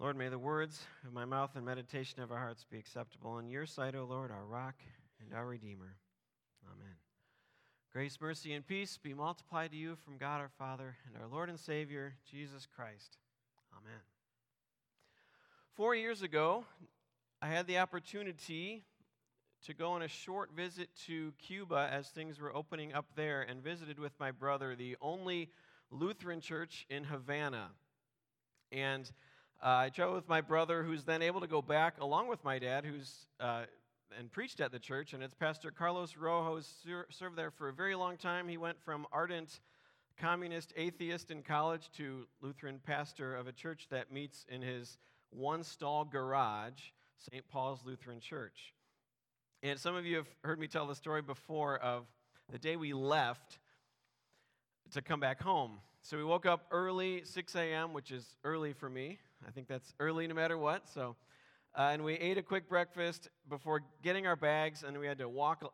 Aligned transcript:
Lord, 0.00 0.16
may 0.16 0.30
the 0.30 0.38
words 0.38 0.80
of 1.06 1.12
my 1.12 1.26
mouth 1.26 1.56
and 1.56 1.66
meditation 1.66 2.22
of 2.22 2.32
our 2.32 2.38
hearts 2.38 2.64
be 2.64 2.78
acceptable 2.78 3.38
in 3.38 3.50
your 3.50 3.66
sight, 3.66 3.94
O 3.94 4.04
Lord, 4.04 4.30
our 4.30 4.46
rock 4.46 4.76
and 5.20 5.34
our 5.34 5.46
Redeemer. 5.46 5.94
Amen. 6.64 6.94
Grace, 7.92 8.18
mercy, 8.18 8.54
and 8.54 8.66
peace 8.66 8.96
be 8.96 9.12
multiplied 9.12 9.72
to 9.72 9.76
you 9.76 9.96
from 9.96 10.16
God 10.16 10.40
our 10.40 10.48
Father 10.56 10.96
and 11.06 11.22
our 11.22 11.28
Lord 11.28 11.50
and 11.50 11.60
Savior, 11.60 12.14
Jesus 12.30 12.66
Christ. 12.74 13.18
Amen. 13.76 14.00
Four 15.74 15.94
years 15.94 16.22
ago, 16.22 16.64
I 17.42 17.48
had 17.48 17.66
the 17.66 17.76
opportunity 17.76 18.84
to 19.66 19.74
go 19.74 19.90
on 19.90 20.00
a 20.00 20.08
short 20.08 20.48
visit 20.56 20.88
to 21.08 21.34
Cuba 21.36 21.90
as 21.92 22.08
things 22.08 22.40
were 22.40 22.56
opening 22.56 22.94
up 22.94 23.04
there 23.16 23.42
and 23.42 23.62
visited 23.62 23.98
with 23.98 24.18
my 24.18 24.30
brother, 24.30 24.74
the 24.74 24.96
only 25.02 25.50
Lutheran 25.90 26.40
church 26.40 26.86
in 26.88 27.04
Havana. 27.04 27.72
And 28.72 29.10
uh, 29.62 29.66
I 29.66 29.88
traveled 29.90 30.16
with 30.16 30.28
my 30.28 30.40
brother, 30.40 30.82
who's 30.82 31.04
then 31.04 31.22
able 31.22 31.40
to 31.40 31.46
go 31.46 31.60
back 31.60 32.00
along 32.00 32.28
with 32.28 32.42
my 32.44 32.58
dad, 32.58 32.84
who's 32.84 33.26
uh, 33.38 33.64
and 34.18 34.30
preached 34.32 34.60
at 34.60 34.72
the 34.72 34.78
church. 34.78 35.12
And 35.12 35.22
it's 35.22 35.34
Pastor 35.34 35.70
Carlos 35.70 36.16
Rojo, 36.16 36.60
ser- 36.60 37.06
served 37.10 37.36
there 37.36 37.50
for 37.50 37.68
a 37.68 37.72
very 37.72 37.94
long 37.94 38.16
time. 38.16 38.48
He 38.48 38.56
went 38.56 38.80
from 38.80 39.06
ardent 39.12 39.60
communist 40.18 40.72
atheist 40.76 41.30
in 41.30 41.42
college 41.42 41.90
to 41.96 42.26
Lutheran 42.40 42.80
pastor 42.84 43.34
of 43.36 43.46
a 43.46 43.52
church 43.52 43.86
that 43.90 44.12
meets 44.12 44.44
in 44.48 44.62
his 44.62 44.98
one 45.30 45.62
stall 45.62 46.04
garage, 46.04 46.80
St. 47.18 47.46
Paul's 47.48 47.80
Lutheran 47.84 48.20
Church. 48.20 48.74
And 49.62 49.78
some 49.78 49.94
of 49.94 50.06
you 50.06 50.16
have 50.16 50.28
heard 50.42 50.58
me 50.58 50.68
tell 50.68 50.86
the 50.86 50.94
story 50.94 51.22
before 51.22 51.76
of 51.78 52.06
the 52.50 52.58
day 52.58 52.76
we 52.76 52.92
left 52.92 53.58
to 54.92 55.02
come 55.02 55.20
back 55.20 55.42
home. 55.42 55.78
So 56.02 56.16
we 56.16 56.24
woke 56.24 56.46
up 56.46 56.66
early, 56.70 57.22
6 57.24 57.54
a.m., 57.56 57.92
which 57.92 58.10
is 58.10 58.26
early 58.42 58.72
for 58.72 58.88
me. 58.88 59.18
I 59.46 59.50
think 59.50 59.68
that's 59.68 59.94
early 59.98 60.26
no 60.26 60.34
matter 60.34 60.58
what. 60.58 60.88
So, 60.88 61.16
uh, 61.74 61.90
and 61.92 62.04
we 62.04 62.14
ate 62.14 62.38
a 62.38 62.42
quick 62.42 62.68
breakfast 62.68 63.28
before 63.48 63.82
getting 64.02 64.26
our 64.26 64.36
bags, 64.36 64.82
and 64.82 64.98
we 64.98 65.06
had 65.06 65.18
to 65.18 65.28
walk 65.28 65.64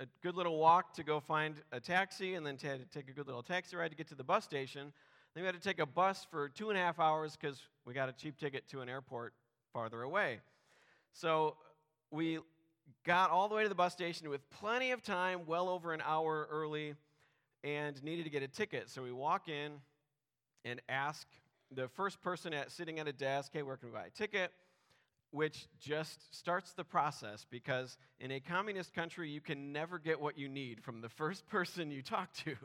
a 0.00 0.06
good 0.22 0.34
little 0.34 0.58
walk 0.58 0.94
to 0.94 1.02
go 1.02 1.20
find 1.20 1.56
a 1.72 1.80
taxi, 1.80 2.34
and 2.34 2.46
then 2.46 2.58
had 2.62 2.80
to 2.80 2.98
take 2.98 3.08
a 3.08 3.12
good 3.12 3.26
little 3.26 3.42
taxi 3.42 3.76
ride 3.76 3.90
to 3.90 3.96
get 3.96 4.08
to 4.08 4.14
the 4.14 4.24
bus 4.24 4.44
station. 4.44 4.92
Then 5.34 5.42
we 5.42 5.46
had 5.46 5.54
to 5.54 5.60
take 5.60 5.78
a 5.78 5.86
bus 5.86 6.26
for 6.30 6.48
two 6.48 6.70
and 6.70 6.78
a 6.78 6.80
half 6.80 7.00
hours 7.00 7.36
because 7.40 7.62
we 7.86 7.94
got 7.94 8.08
a 8.08 8.12
cheap 8.12 8.38
ticket 8.38 8.68
to 8.68 8.80
an 8.80 8.88
airport 8.88 9.32
farther 9.72 10.02
away. 10.02 10.40
So 11.12 11.56
we 12.10 12.38
got 13.04 13.30
all 13.30 13.48
the 13.48 13.54
way 13.54 13.62
to 13.62 13.68
the 13.68 13.74
bus 13.74 13.92
station 13.92 14.28
with 14.28 14.48
plenty 14.50 14.90
of 14.90 15.02
time, 15.02 15.40
well 15.46 15.68
over 15.68 15.92
an 15.92 16.02
hour 16.04 16.46
early, 16.50 16.94
and 17.64 18.02
needed 18.02 18.24
to 18.24 18.30
get 18.30 18.42
a 18.42 18.48
ticket. 18.48 18.90
So 18.90 19.02
we 19.02 19.12
walk 19.12 19.48
in 19.48 19.72
and 20.64 20.80
ask 20.88 21.26
the 21.74 21.88
first 21.88 22.20
person 22.22 22.52
at, 22.52 22.70
sitting 22.70 22.98
at 22.98 23.08
a 23.08 23.12
desk, 23.12 23.52
hey, 23.52 23.62
where 23.62 23.76
can 23.76 23.88
we 23.88 23.94
buy 23.94 24.06
a 24.06 24.10
ticket? 24.10 24.52
Which 25.30 25.66
just 25.80 26.34
starts 26.36 26.72
the 26.72 26.84
process 26.84 27.46
because 27.50 27.96
in 28.20 28.30
a 28.30 28.40
communist 28.40 28.92
country, 28.94 29.30
you 29.30 29.40
can 29.40 29.72
never 29.72 29.98
get 29.98 30.20
what 30.20 30.36
you 30.38 30.48
need 30.48 30.82
from 30.82 31.00
the 31.00 31.08
first 31.08 31.46
person 31.50 31.90
you 31.90 32.02
talk 32.02 32.32
to. 32.44 32.56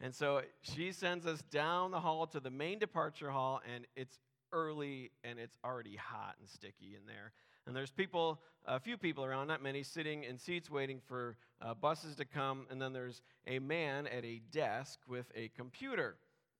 And 0.00 0.14
so 0.14 0.42
she 0.60 0.92
sends 0.92 1.26
us 1.26 1.40
down 1.50 1.90
the 1.90 2.00
hall 2.00 2.26
to 2.28 2.40
the 2.40 2.50
main 2.50 2.78
departure 2.78 3.30
hall, 3.30 3.60
and 3.72 3.86
it's 3.96 4.18
early 4.52 5.10
and 5.22 5.38
it's 5.38 5.56
already 5.64 5.96
hot 5.96 6.36
and 6.40 6.48
sticky 6.48 6.94
in 6.96 7.06
there. 7.06 7.32
And 7.66 7.74
there's 7.74 7.90
people, 7.90 8.40
a 8.66 8.78
few 8.78 8.98
people 8.98 9.24
around, 9.24 9.46
not 9.46 9.62
many, 9.62 9.82
sitting 9.82 10.24
in 10.24 10.38
seats 10.38 10.70
waiting 10.70 11.00
for 11.06 11.36
uh, 11.62 11.74
buses 11.74 12.16
to 12.16 12.24
come. 12.24 12.66
And 12.70 12.80
then 12.80 12.92
there's 12.92 13.22
a 13.46 13.58
man 13.58 14.06
at 14.06 14.24
a 14.24 14.42
desk 14.52 14.98
with 15.08 15.26
a 15.34 15.48
computer. 15.56 16.16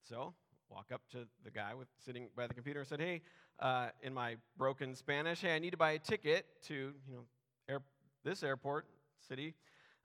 So 0.08 0.34
walk 0.74 0.90
up 0.92 1.02
to 1.12 1.18
the 1.44 1.50
guy 1.50 1.72
with, 1.72 1.86
sitting 2.04 2.28
by 2.36 2.46
the 2.48 2.54
computer 2.54 2.80
and 2.80 2.88
said, 2.88 3.00
"Hey, 3.00 3.22
uh, 3.60 3.90
in 4.02 4.12
my 4.12 4.36
broken 4.58 4.94
Spanish, 4.94 5.40
hey, 5.40 5.54
I 5.54 5.58
need 5.60 5.70
to 5.70 5.76
buy 5.76 5.92
a 5.92 5.98
ticket 5.98 6.46
to 6.64 6.74
you 6.74 7.14
know 7.14 7.24
air, 7.68 7.80
this 8.24 8.42
airport 8.42 8.86
city." 9.28 9.54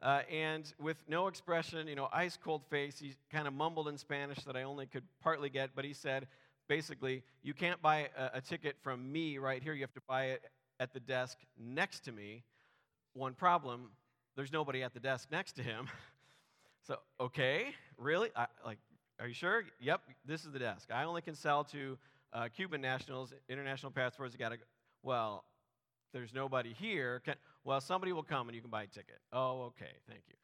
Uh, 0.02 0.22
and 0.32 0.72
with 0.80 1.04
no 1.10 1.28
expression, 1.28 1.88
you 1.88 1.96
know, 1.96 2.08
ice 2.14 2.38
cold 2.42 2.62
face, 2.70 3.00
he 3.00 3.16
kind 3.32 3.48
of 3.48 3.54
mumbled 3.54 3.88
in 3.88 3.98
Spanish 3.98 4.44
that 4.44 4.56
I 4.56 4.64
only 4.64 4.86
could 4.86 5.04
partly 5.22 5.50
get, 5.50 5.72
but 5.76 5.84
he 5.84 5.92
said, 5.92 6.28
basically, 6.70 7.22
you 7.44 7.54
can't 7.54 7.82
buy 7.82 8.08
a, 8.18 8.38
a 8.38 8.42
ticket 8.42 8.78
from 8.82 9.12
me 9.12 9.40
right 9.40 9.62
here. 9.62 9.74
You 9.74 9.82
have 9.82 9.94
to 9.94 10.02
buy 10.08 10.26
it 10.26 10.44
at 10.80 10.94
the 10.94 11.02
desk 11.02 11.38
next 11.58 12.02
to 12.06 12.12
me. 12.12 12.44
One 13.14 13.34
problem: 13.34 13.90
there's 14.36 14.54
nobody 14.54 14.84
at 14.84 14.94
the 14.94 15.00
desk 15.00 15.30
next 15.32 15.54
to 15.54 15.64
him. 15.64 15.88
so, 16.88 16.98
okay, 17.20 17.74
really? 17.98 18.30
I, 18.36 18.46
like, 18.64 18.78
are 19.20 19.28
you 19.28 19.34
sure? 19.34 19.64
Yep, 19.82 20.02
this 20.26 20.46
is 20.46 20.52
the 20.52 20.60
desk. 20.60 20.90
I 20.94 21.04
only 21.04 21.22
can 21.22 21.36
sell 21.36 21.64
to 21.66 21.98
uh, 22.32 22.48
Cuban 22.56 22.82
nationals, 22.82 23.34
international 23.50 23.92
passports. 23.92 24.34
You 24.34 24.40
got 24.40 24.50
to. 24.50 24.58
Well, 25.04 25.44
there's 26.14 26.34
nobody 26.34 26.74
here. 26.74 27.22
Can, 27.26 27.36
well, 27.64 27.82
somebody 27.82 28.14
will 28.14 28.24
come 28.24 28.48
and 28.48 28.56
you 28.56 28.62
can 28.62 28.70
buy 28.70 28.84
a 28.84 28.88
ticket. 28.88 29.20
Oh, 29.34 29.64
okay, 29.68 29.92
thank 30.08 30.22
you. 30.28 30.36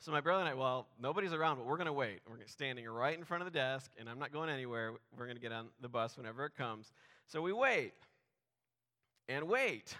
So 0.00 0.12
my 0.12 0.20
brother 0.20 0.40
and 0.40 0.48
I, 0.50 0.54
well, 0.54 0.86
nobody's 1.00 1.32
around, 1.32 1.56
but 1.56 1.66
we're 1.66 1.76
going 1.76 1.86
to 1.86 1.92
wait. 1.92 2.20
We're 2.28 2.36
standing 2.46 2.86
right 2.86 3.16
in 3.16 3.24
front 3.24 3.42
of 3.42 3.50
the 3.50 3.56
desk, 3.56 3.90
and 3.98 4.08
I'm 4.08 4.18
not 4.18 4.32
going 4.32 4.50
anywhere. 4.50 4.92
We're 5.16 5.24
going 5.24 5.36
to 5.36 5.42
get 5.42 5.52
on 5.52 5.68
the 5.80 5.88
bus 5.88 6.16
whenever 6.18 6.44
it 6.44 6.54
comes. 6.56 6.92
So 7.26 7.40
we 7.40 7.52
wait 7.52 7.94
and 9.28 9.48
wait 9.48 9.96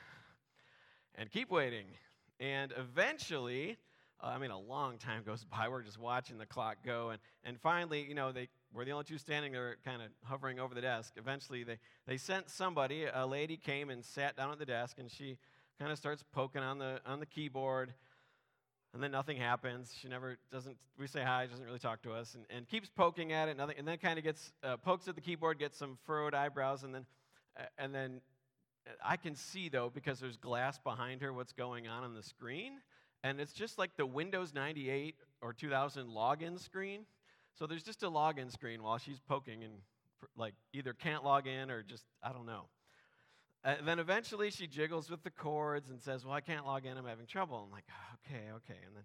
and 1.15 1.31
keep 1.31 1.51
waiting. 1.51 1.87
And 2.39 2.73
eventually, 2.77 3.79
I 4.25 4.39
mean, 4.39 4.51
a 4.51 4.59
long 4.59 4.99
time 4.99 5.23
goes 5.25 5.45
by. 5.51 5.69
We're 5.69 5.83
just 5.83 5.99
watching 5.99 6.39
the 6.39 6.47
clock 6.47 6.79
go. 6.85 7.11
And, 7.11 7.21
and 7.45 7.61
finally, 7.61 8.03
you 8.03 8.15
know, 8.15 8.33
they, 8.33 8.49
we're 8.73 8.85
the 8.85 8.93
only 8.93 9.05
two 9.05 9.19
standing 9.19 9.53
there 9.53 9.77
kind 9.85 10.03
of 10.03 10.09
hovering 10.25 10.59
over 10.59 10.75
the 10.75 10.81
desk. 10.81 11.15
Eventually, 11.17 11.65
they, 11.65 11.79
they 12.07 12.17
sent 12.17 12.49
somebody, 12.49 13.07
a 13.13 13.27
lady 13.27 13.57
came 13.57 13.91
and 13.91 14.05
sat 14.05 14.37
down 14.37 14.51
at 14.51 14.59
the 14.59 14.67
desk, 14.67 14.99
and 14.99 15.11
she 15.11 15.39
kind 15.79 15.93
of 15.93 15.99
starts 15.99 16.25
poking 16.33 16.63
on 16.63 16.79
the, 16.79 17.01
on 17.07 17.21
the 17.21 17.27
keyboard. 17.27 17.93
And 18.95 19.03
then 19.03 19.11
nothing 19.11 19.37
happens. 19.37 19.93
She 20.01 20.09
never 20.09 20.39
doesn't, 20.53 20.77
we 20.99 21.09
say 21.09 21.23
hi, 21.23 21.47
doesn't 21.47 21.65
really 21.65 21.81
talk 21.81 22.03
to 22.03 22.13
us, 22.13 22.35
and, 22.35 22.45
and 22.49 22.69
keeps 22.69 22.89
poking 22.89 23.33
at 23.33 23.49
it, 23.49 23.57
nothing, 23.57 23.75
and 23.77 23.87
then 23.87 23.99
kind 23.99 24.19
of 24.19 24.25
gets, 24.25 24.53
uh, 24.63 24.77
pokes 24.77 25.09
at 25.09 25.17
the 25.17 25.21
keyboard, 25.21 25.59
gets 25.59 25.77
some 25.77 25.99
furrowed 26.07 26.33
eyebrows, 26.33 26.85
and 26.85 26.95
then, 26.95 27.05
and 27.77 27.93
then 27.93 28.21
uh, 28.87 28.93
I 29.05 29.17
can 29.17 29.35
see, 29.35 29.69
though, 29.69 29.91
because 29.93 30.21
there's 30.21 30.37
glass 30.37 30.79
behind 30.79 31.23
her, 31.23 31.33
what's 31.33 31.53
going 31.53 31.89
on 31.89 32.05
on 32.05 32.15
the 32.15 32.23
screen 32.23 32.75
and 33.25 33.41
it's 33.41 33.55
just 33.55 33.79
like 33.79 33.97
the 33.97 34.07
Windows 34.07 34.53
98 34.55 35.17
or 35.41 35.55
2000 35.55 36.07
login 36.07 36.61
screen. 36.61 37.07
So 37.59 37.67
there's 37.67 37.83
just 37.83 38.03
a 38.03 38.11
login 38.11 38.53
screen 38.53 38.83
while 38.83 38.99
she's 38.99 39.19
poking 39.19 39.65
and 39.65 39.73
like 40.37 40.55
either 40.75 40.93
can't 40.93 41.25
log 41.25 41.47
in 41.47 41.71
or 41.71 41.83
just, 41.83 42.05
I 42.23 42.33
don't 42.33 42.47
know. 42.47 42.67
And 43.65 43.89
then 43.89 43.99
eventually 43.99 44.51
she 44.51 44.67
jiggles 44.67 45.09
with 45.09 45.23
the 45.23 45.31
cords 45.31 45.89
and 45.89 46.01
says, 46.01 46.25
Well, 46.25 46.35
I 46.35 46.43
can't 46.43 46.67
log 46.67 46.85
in, 46.85 46.99
I'm 46.99 47.07
having 47.07 47.27
trouble. 47.27 47.65
I'm 47.65 47.73
like, 47.73 47.87
ah, 47.91 48.17
Okay, 48.27 48.43
okay. 48.57 48.79
And 48.87 48.95
then, 48.95 49.05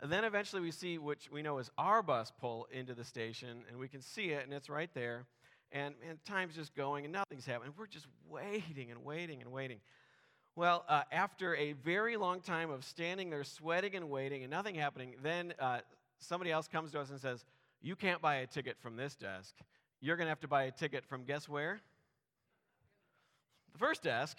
and 0.00 0.10
then 0.10 0.24
eventually 0.24 0.62
we 0.62 0.72
see, 0.72 0.98
which 0.98 1.30
we 1.30 1.40
know 1.40 1.58
is 1.58 1.70
our 1.78 2.02
bus 2.02 2.32
pull 2.40 2.66
into 2.72 2.94
the 2.94 3.04
station, 3.04 3.62
and 3.68 3.78
we 3.78 3.86
can 3.86 4.00
see 4.00 4.30
it, 4.30 4.44
and 4.44 4.52
it's 4.52 4.68
right 4.68 4.90
there. 4.94 5.26
And, 5.70 5.94
and 6.08 6.18
time's 6.24 6.56
just 6.56 6.74
going, 6.74 7.04
and 7.04 7.12
nothing's 7.12 7.46
happening. 7.46 7.72
We're 7.78 7.86
just 7.86 8.06
waiting 8.28 8.90
and 8.90 9.04
waiting 9.04 9.42
and 9.42 9.52
waiting. 9.52 9.78
Well, 10.60 10.84
uh, 10.90 11.04
after 11.10 11.56
a 11.56 11.72
very 11.72 12.18
long 12.18 12.42
time 12.42 12.70
of 12.70 12.84
standing 12.84 13.30
there 13.30 13.44
sweating 13.44 13.96
and 13.96 14.10
waiting 14.10 14.42
and 14.42 14.50
nothing 14.50 14.74
happening, 14.74 15.14
then 15.22 15.54
uh, 15.58 15.78
somebody 16.18 16.50
else 16.50 16.68
comes 16.68 16.92
to 16.92 17.00
us 17.00 17.08
and 17.08 17.18
says, 17.18 17.46
You 17.80 17.96
can't 17.96 18.20
buy 18.20 18.34
a 18.34 18.46
ticket 18.46 18.76
from 18.78 18.94
this 18.94 19.14
desk. 19.14 19.54
You're 20.02 20.18
going 20.18 20.26
to 20.26 20.28
have 20.28 20.40
to 20.40 20.48
buy 20.48 20.64
a 20.64 20.70
ticket 20.70 21.06
from 21.06 21.24
guess 21.24 21.48
where? 21.48 21.80
The 23.72 23.78
first 23.78 24.02
desk, 24.02 24.36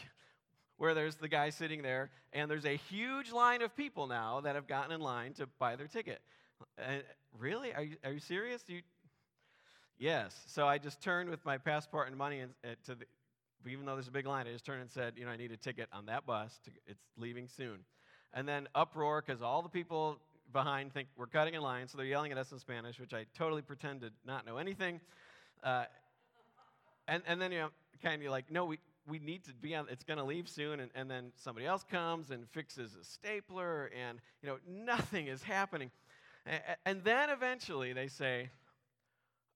where 0.77 0.93
there's 0.93 1.15
the 1.15 1.27
guy 1.27 1.49
sitting 1.49 1.81
there, 1.81 2.11
and 2.33 2.51
there's 2.51 2.67
a 2.67 2.75
huge 2.75 3.31
line 3.31 3.63
of 3.63 3.75
people 3.75 4.05
now 4.05 4.41
that 4.41 4.53
have 4.53 4.67
gotten 4.67 4.91
in 4.91 5.01
line 5.01 5.33
to 5.33 5.47
buy 5.57 5.75
their 5.75 5.87
ticket. 5.87 6.21
Uh, 6.77 6.97
really? 7.39 7.73
Are 7.73 7.81
you, 7.81 7.95
are 8.05 8.11
you 8.11 8.19
serious? 8.19 8.61
You, 8.67 8.81
yes. 9.97 10.39
So 10.45 10.67
I 10.67 10.77
just 10.77 11.01
turned 11.01 11.31
with 11.31 11.43
my 11.45 11.57
passport 11.57 12.09
and 12.09 12.15
money 12.15 12.41
and, 12.41 12.51
uh, 12.63 12.75
to 12.85 12.93
the, 12.93 13.05
even 13.69 13.85
though 13.85 13.95
there's 13.95 14.07
a 14.07 14.11
big 14.11 14.25
line, 14.25 14.47
I 14.47 14.51
just 14.51 14.65
turned 14.65 14.81
and 14.81 14.89
said, 14.89 15.13
you 15.17 15.25
know, 15.25 15.31
I 15.31 15.37
need 15.37 15.51
a 15.51 15.57
ticket 15.57 15.87
on 15.93 16.05
that 16.07 16.25
bus. 16.25 16.59
To, 16.65 16.71
it's 16.87 17.03
leaving 17.17 17.47
soon. 17.47 17.79
And 18.33 18.47
then 18.47 18.67
uproar 18.75 19.23
because 19.25 19.41
all 19.41 19.61
the 19.61 19.69
people 19.69 20.17
behind 20.53 20.93
think 20.93 21.07
we're 21.17 21.27
cutting 21.27 21.53
in 21.53 21.61
line, 21.61 21.87
so 21.87 21.97
they're 21.97 22.05
yelling 22.05 22.31
at 22.31 22.37
us 22.37 22.51
in 22.51 22.59
Spanish, 22.59 22.99
which 22.99 23.13
I 23.13 23.25
totally 23.37 23.61
pretend 23.61 24.01
to 24.01 24.11
not 24.25 24.45
know 24.45 24.57
anything. 24.57 24.99
Uh, 25.63 25.85
and, 27.07 27.23
and 27.27 27.41
then, 27.41 27.51
you 27.51 27.59
know, 27.59 27.69
kind 28.01 28.21
of 28.23 28.31
like, 28.31 28.51
no, 28.51 28.65
we, 28.65 28.79
we 29.07 29.19
need 29.19 29.43
to 29.45 29.53
be 29.53 29.75
on, 29.75 29.87
it's 29.89 30.03
going 30.03 30.17
to 30.17 30.23
leave 30.23 30.47
soon. 30.47 30.79
And, 30.79 30.91
and 30.95 31.09
then 31.09 31.31
somebody 31.35 31.65
else 31.65 31.83
comes 31.89 32.31
and 32.31 32.47
fixes 32.49 32.95
a 32.99 33.03
stapler, 33.03 33.91
and, 34.07 34.19
you 34.41 34.49
know, 34.49 34.57
nothing 34.67 35.27
is 35.27 35.43
happening. 35.43 35.91
And, 36.45 36.61
and 36.85 37.03
then 37.03 37.29
eventually 37.29 37.93
they 37.93 38.07
say, 38.07 38.49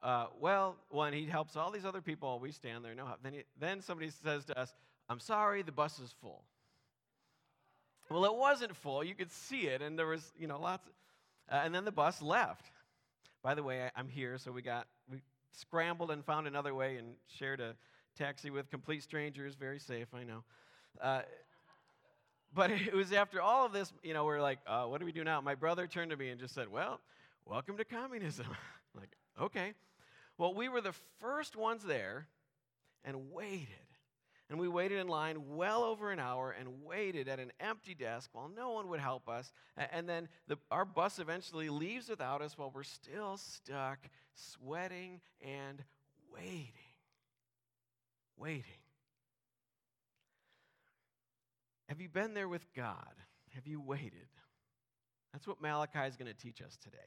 uh, 0.06 0.28
well, 0.40 0.76
when 0.90 1.14
he 1.14 1.26
helps 1.26 1.56
all 1.56 1.72
these 1.72 1.84
other 1.84 2.00
people, 2.00 2.38
we 2.40 2.52
stand 2.52 2.86
there, 2.86 2.94
no 2.94 3.08
help. 3.08 3.24
Then, 3.24 3.34
he, 3.34 3.44
then 3.60 3.82
somebody 3.82 4.12
says 4.24 4.46
to 4.46 4.60
us, 4.60 4.72
I'm 5.10 5.20
sorry, 5.20 5.64
the 5.64 5.72
bus 5.72 5.98
is 5.98 6.14
full. 6.22 6.44
Well, 8.12 8.24
it 8.26 8.36
wasn't 8.36 8.76
full. 8.76 9.04
You 9.04 9.16
could 9.16 9.32
see 9.32 9.62
it, 9.62 9.82
and 9.82 9.98
there 9.98 10.06
was, 10.06 10.32
you 10.40 10.46
know, 10.46 10.60
lots. 10.60 10.86
Of, 10.86 10.94
uh, 11.52 11.62
and 11.66 11.74
then 11.74 11.86
the 11.86 11.92
bus 11.92 12.22
left. 12.22 12.66
By 13.42 13.56
the 13.56 13.64
way, 13.64 13.90
I, 13.96 14.00
am 14.00 14.08
here, 14.08 14.38
so 14.38 14.52
we 14.52 14.62
got 14.62 14.86
we 15.12 15.22
scrambled 15.54 16.12
and 16.12 16.24
found 16.24 16.46
another 16.46 16.76
way 16.76 16.98
and 16.98 17.16
shared 17.28 17.60
a 17.60 17.74
taxi 18.16 18.52
with 18.52 18.70
complete 18.70 19.02
strangers, 19.02 19.56
very 19.56 19.80
safe, 19.80 20.08
I 20.14 20.24
know. 20.24 20.44
Uh, 21.02 21.22
but 22.54 22.70
it 22.70 22.94
was 22.94 23.12
after 23.12 23.42
all 23.42 23.66
of 23.66 23.74
this, 23.74 23.92
you 24.04 24.14
know, 24.14 24.24
we're 24.24 24.40
like, 24.40 24.60
uh, 24.68 24.84
what 24.84 25.00
do 25.00 25.06
we 25.06 25.12
do 25.12 25.24
now? 25.24 25.42
My 25.42 25.56
brother 25.56 25.88
turned 25.88 26.12
to 26.12 26.18
me 26.18 26.30
and 26.30 26.40
just 26.40 26.54
said, 26.54 26.72
well, 26.72 27.00
welcome 27.44 27.76
to 27.78 27.86
communism. 27.86 28.46
like, 28.96 29.10
okay. 29.42 29.74
Well, 30.38 30.54
we 30.54 30.70
were 30.70 30.82
the 30.82 30.96
first 31.20 31.56
ones 31.56 31.84
there 31.84 32.28
and 33.04 33.32
waited. 33.32 33.70
And 34.50 34.60
we 34.60 34.68
waited 34.68 35.00
in 35.00 35.08
line 35.08 35.56
well 35.56 35.84
over 35.84 36.12
an 36.12 36.20
hour 36.20 36.52
and 36.52 36.84
waited 36.84 37.28
at 37.28 37.40
an 37.40 37.52
empty 37.60 37.96
desk 37.96 38.30
while 38.34 38.48
no 38.48 38.72
one 38.74 38.90
would 38.90 39.00
help 39.00 39.28
us. 39.28 39.52
And 39.92 40.08
then 40.08 40.28
the, 40.48 40.58
our 40.70 40.86
bus 40.86 41.18
eventually 41.18 41.70
leaves 41.70 42.10
without 42.10 42.44
us 42.44 42.56
while 42.56 42.72
we're 42.74 42.84
still 42.84 43.38
stuck, 43.38 43.98
sweating 44.36 45.22
and 45.42 45.84
waiting. 46.32 46.70
Waiting. 48.38 48.64
Have 51.90 52.00
you 52.00 52.10
been 52.10 52.36
there 52.36 52.50
with 52.50 52.72
God? 52.76 53.16
Have 53.56 53.66
you 53.66 53.82
waited? 53.82 54.28
That's 55.34 55.48
what 55.48 55.62
Malachi 55.62 56.08
is 56.08 56.18
going 56.18 56.32
to 56.32 56.38
teach 56.38 56.62
us 56.62 56.78
today. 56.78 56.98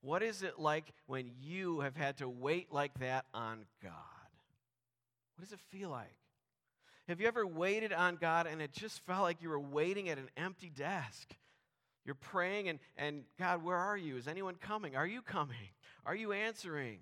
What 0.00 0.22
is 0.22 0.42
it 0.42 0.58
like 0.58 0.92
when 1.06 1.30
you 1.40 1.80
have 1.80 1.96
had 1.96 2.18
to 2.18 2.28
wait 2.28 2.72
like 2.72 2.98
that 3.00 3.26
on 3.34 3.66
God? 3.82 3.92
What 5.36 5.44
does 5.44 5.52
it 5.52 5.60
feel 5.70 5.90
like? 5.90 6.06
Have 7.08 7.20
you 7.20 7.26
ever 7.26 7.46
waited 7.46 7.92
on 7.92 8.16
God 8.16 8.46
and 8.46 8.60
it 8.60 8.72
just 8.72 9.00
felt 9.06 9.22
like 9.22 9.42
you 9.42 9.48
were 9.48 9.58
waiting 9.58 10.08
at 10.08 10.18
an 10.18 10.28
empty 10.36 10.68
desk? 10.68 11.34
You're 12.04 12.14
praying 12.14 12.68
and, 12.68 12.78
and 12.96 13.24
God, 13.38 13.62
where 13.62 13.76
are 13.76 13.96
you? 13.96 14.16
Is 14.16 14.28
anyone 14.28 14.54
coming? 14.54 14.94
Are 14.94 15.06
you 15.06 15.22
coming? 15.22 15.56
Are 16.06 16.14
you 16.14 16.32
answering? 16.32 17.00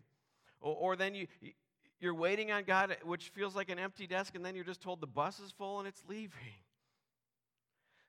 Or, 0.60 0.74
or 0.74 0.96
then 0.96 1.14
you, 1.14 1.26
you're 2.00 2.14
waiting 2.14 2.50
on 2.50 2.64
God, 2.64 2.96
which 3.04 3.30
feels 3.30 3.54
like 3.54 3.68
an 3.70 3.78
empty 3.78 4.06
desk, 4.06 4.34
and 4.34 4.44
then 4.44 4.54
you're 4.54 4.64
just 4.64 4.82
told 4.82 5.00
the 5.00 5.06
bus 5.06 5.40
is 5.40 5.50
full 5.52 5.78
and 5.78 5.88
it's 5.88 6.02
leaving. 6.08 6.30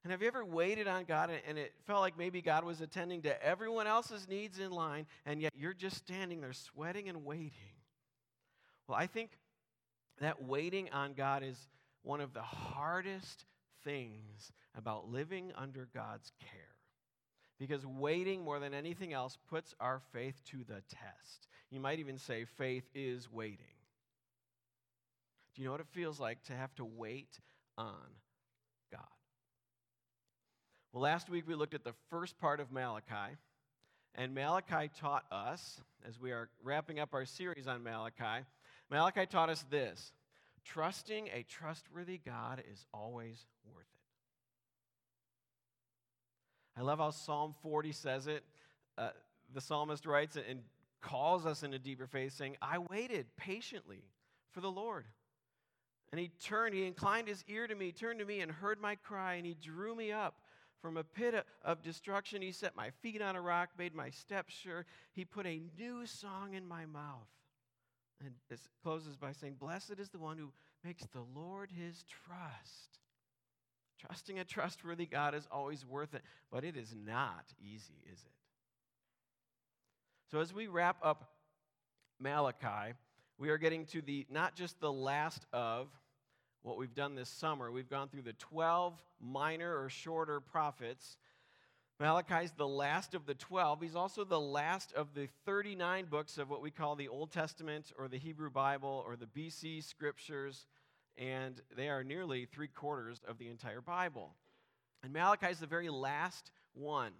And 0.08 0.12
have 0.14 0.22
you 0.22 0.30
ever 0.30 0.46
waited 0.46 0.88
on 0.88 1.04
God 1.04 1.30
and 1.46 1.58
it 1.58 1.74
felt 1.86 2.00
like 2.00 2.18
maybe 2.18 2.42
God 2.42 2.64
was 2.64 2.80
attending 2.80 3.24
to 3.24 3.44
everyone 3.46 3.88
else's 3.88 4.26
needs 4.26 4.58
in 4.58 4.72
line, 4.72 5.06
and 5.26 5.42
yet 5.42 5.52
you're 5.54 5.74
just 5.74 5.98
standing 5.98 6.40
there 6.40 6.54
sweating 6.54 7.10
and 7.10 7.26
waiting? 7.26 7.52
Well, 8.88 8.98
I 8.98 9.06
think 9.08 9.32
that 10.22 10.42
waiting 10.42 10.90
on 10.94 11.12
God 11.12 11.44
is 11.44 11.58
one 12.04 12.22
of 12.22 12.34
the 12.34 12.42
hardest 12.42 13.44
things 13.84 14.54
about 14.78 15.10
living 15.10 15.52
under 15.58 15.90
God's 15.94 16.32
care. 16.40 16.78
Because 17.60 17.86
waiting 17.86 18.46
more 18.46 18.62
than 18.62 18.74
anything 18.74 19.12
else 19.12 19.38
puts 19.50 19.76
our 19.82 20.00
faith 20.14 20.42
to 20.52 20.60
the 20.60 20.84
test. 20.88 21.50
You 21.70 21.82
might 21.82 22.00
even 22.00 22.18
say 22.18 22.46
faith 22.46 22.86
is 22.96 23.30
waiting. 23.30 23.76
Do 25.54 25.62
you 25.62 25.66
know 25.66 25.74
what 25.74 25.82
it 25.82 25.88
feels 25.92 26.18
like 26.18 26.42
to 26.44 26.54
have 26.54 26.74
to 26.76 26.86
wait 26.86 27.42
on? 27.78 28.08
Well, 30.94 31.04
last 31.04 31.30
week 31.30 31.48
we 31.48 31.56
looked 31.56 31.74
at 31.74 31.84
the 31.84 31.94
first 32.10 32.38
part 32.38 32.60
of 32.60 32.72
Malachi, 32.72 33.36
and 34.16 34.34
Malachi 34.34 34.90
taught 35.00 35.26
us, 35.32 35.82
as 36.08 36.20
we 36.20 36.32
are 36.32 36.50
wrapping 36.64 37.00
up 37.00 37.14
our 37.14 37.26
series 37.26 37.68
on 37.68 37.84
Malachi, 37.84 38.46
Malachi 38.90 39.26
taught 39.26 39.50
us 39.50 39.66
this 39.70 40.14
trusting 40.64 41.30
a 41.34 41.44
trustworthy 41.44 42.18
God 42.18 42.64
is 42.72 42.86
always 42.94 43.46
worth 43.74 43.86
it. 46.76 46.80
I 46.80 46.84
love 46.84 47.00
how 47.00 47.12
Psalm 47.12 47.54
40 47.62 47.92
says 47.92 48.28
it. 48.28 48.44
Uh, 48.98 49.10
the 49.54 49.62
psalmist 49.62 50.06
writes 50.06 50.36
it 50.36 50.46
and 50.50 50.62
calls 51.02 51.46
us 51.46 51.64
into 51.64 51.80
deeper 51.80 52.08
faith, 52.08 52.34
saying, 52.34 52.58
I 52.62 52.80
waited 52.90 53.28
patiently 53.38 54.04
for 54.52 54.62
the 54.62 54.72
Lord. 54.72 55.06
And 56.12 56.20
he 56.20 56.32
turned, 56.42 56.74
he 56.74 56.86
inclined 56.86 57.28
his 57.28 57.44
ear 57.48 57.68
to 57.68 57.76
me, 57.76 57.92
turned 57.92 58.20
to 58.20 58.26
me, 58.26 58.40
and 58.40 58.52
heard 58.52 58.80
my 58.80 58.96
cry, 58.96 59.36
and 59.36 59.46
he 59.46 59.54
drew 59.54 59.96
me 59.96 60.12
up 60.12 60.36
from 60.82 60.98
a 60.98 61.04
pit 61.04 61.46
of 61.64 61.82
destruction. 61.82 62.42
He 62.42 62.52
set 62.52 62.76
my 62.76 62.90
feet 63.02 63.22
on 63.22 63.36
a 63.36 63.42
rock, 63.42 63.70
made 63.78 63.96
my 63.96 64.10
steps 64.10 64.54
sure. 64.54 64.86
He 65.14 65.26
put 65.26 65.46
a 65.46 65.62
new 65.78 66.06
song 66.06 66.54
in 66.54 66.68
my 66.68 66.86
mouth. 66.86 67.28
And 68.24 68.34
closes 68.84 69.16
by 69.16 69.32
saying, 69.32 69.58
Blessed 69.60 70.00
is 70.00 70.10
the 70.10 70.18
one 70.18 70.38
who 70.38 70.52
makes 70.84 71.04
the 71.08 71.24
Lord 71.36 71.72
his 71.72 72.04
trust. 72.04 73.00
Trusting 74.00 74.40
a 74.40 74.46
trustworthy 74.46 75.06
God 75.06 75.36
is 75.36 75.48
always 75.52 75.86
worth 75.86 76.14
it, 76.14 76.22
but 76.52 76.64
it 76.64 76.78
is 76.78 76.96
not 76.96 77.46
easy, 77.60 78.04
is 78.12 78.20
it? 78.20 78.32
So 80.32 80.40
as 80.40 80.54
we 80.54 80.68
wrap 80.68 80.98
up 81.04 81.32
Malachi, 82.20 82.94
we 83.38 83.50
are 83.50 83.58
getting 83.58 83.86
to 83.88 84.02
the 84.02 84.26
not 84.30 84.56
just 84.56 84.80
the 84.80 84.92
last 84.92 85.46
of 85.54 85.88
what 86.68 86.78
we've 86.78 86.94
done 86.94 87.16
this 87.16 87.30
summer. 87.30 87.72
We've 87.72 87.90
gone 87.90 88.10
through 88.10 88.24
the 88.24 88.34
12 88.34 88.94
minor 89.20 89.82
or 89.82 89.90
shorter 89.90 90.40
prophets 90.40 91.18
Malachi's 92.00 92.52
the 92.52 92.68
last 92.68 93.16
of 93.16 93.26
the 93.26 93.34
12. 93.34 93.82
He's 93.82 93.96
also 93.96 94.24
the 94.24 94.40
last 94.40 94.94
of 94.94 95.16
the 95.16 95.28
39 95.46 96.06
books 96.06 96.38
of 96.38 96.48
what 96.48 96.62
we 96.62 96.70
call 96.70 96.96
the 96.96 97.08
Old 97.08 97.32
Testament 97.32 97.92
or 97.98 98.08
the 98.08 98.20
Hebrew 98.20 98.52
Bible 98.52 99.04
or 99.08 99.16
the 99.16 99.26
BC 99.26 99.84
scriptures, 99.84 100.68
and 101.18 101.60
they 101.76 101.90
are 101.90 102.04
nearly 102.04 102.46
three 102.46 102.68
quarters 102.68 103.22
of 103.28 103.40
the 103.40 103.50
entire 103.50 103.82
Bible. 103.82 104.36
And 105.02 105.12
Malachi 105.12 105.48
is 105.48 105.60
the 105.60 105.66
very 105.66 105.90
last 105.90 106.52
one. 106.76 107.14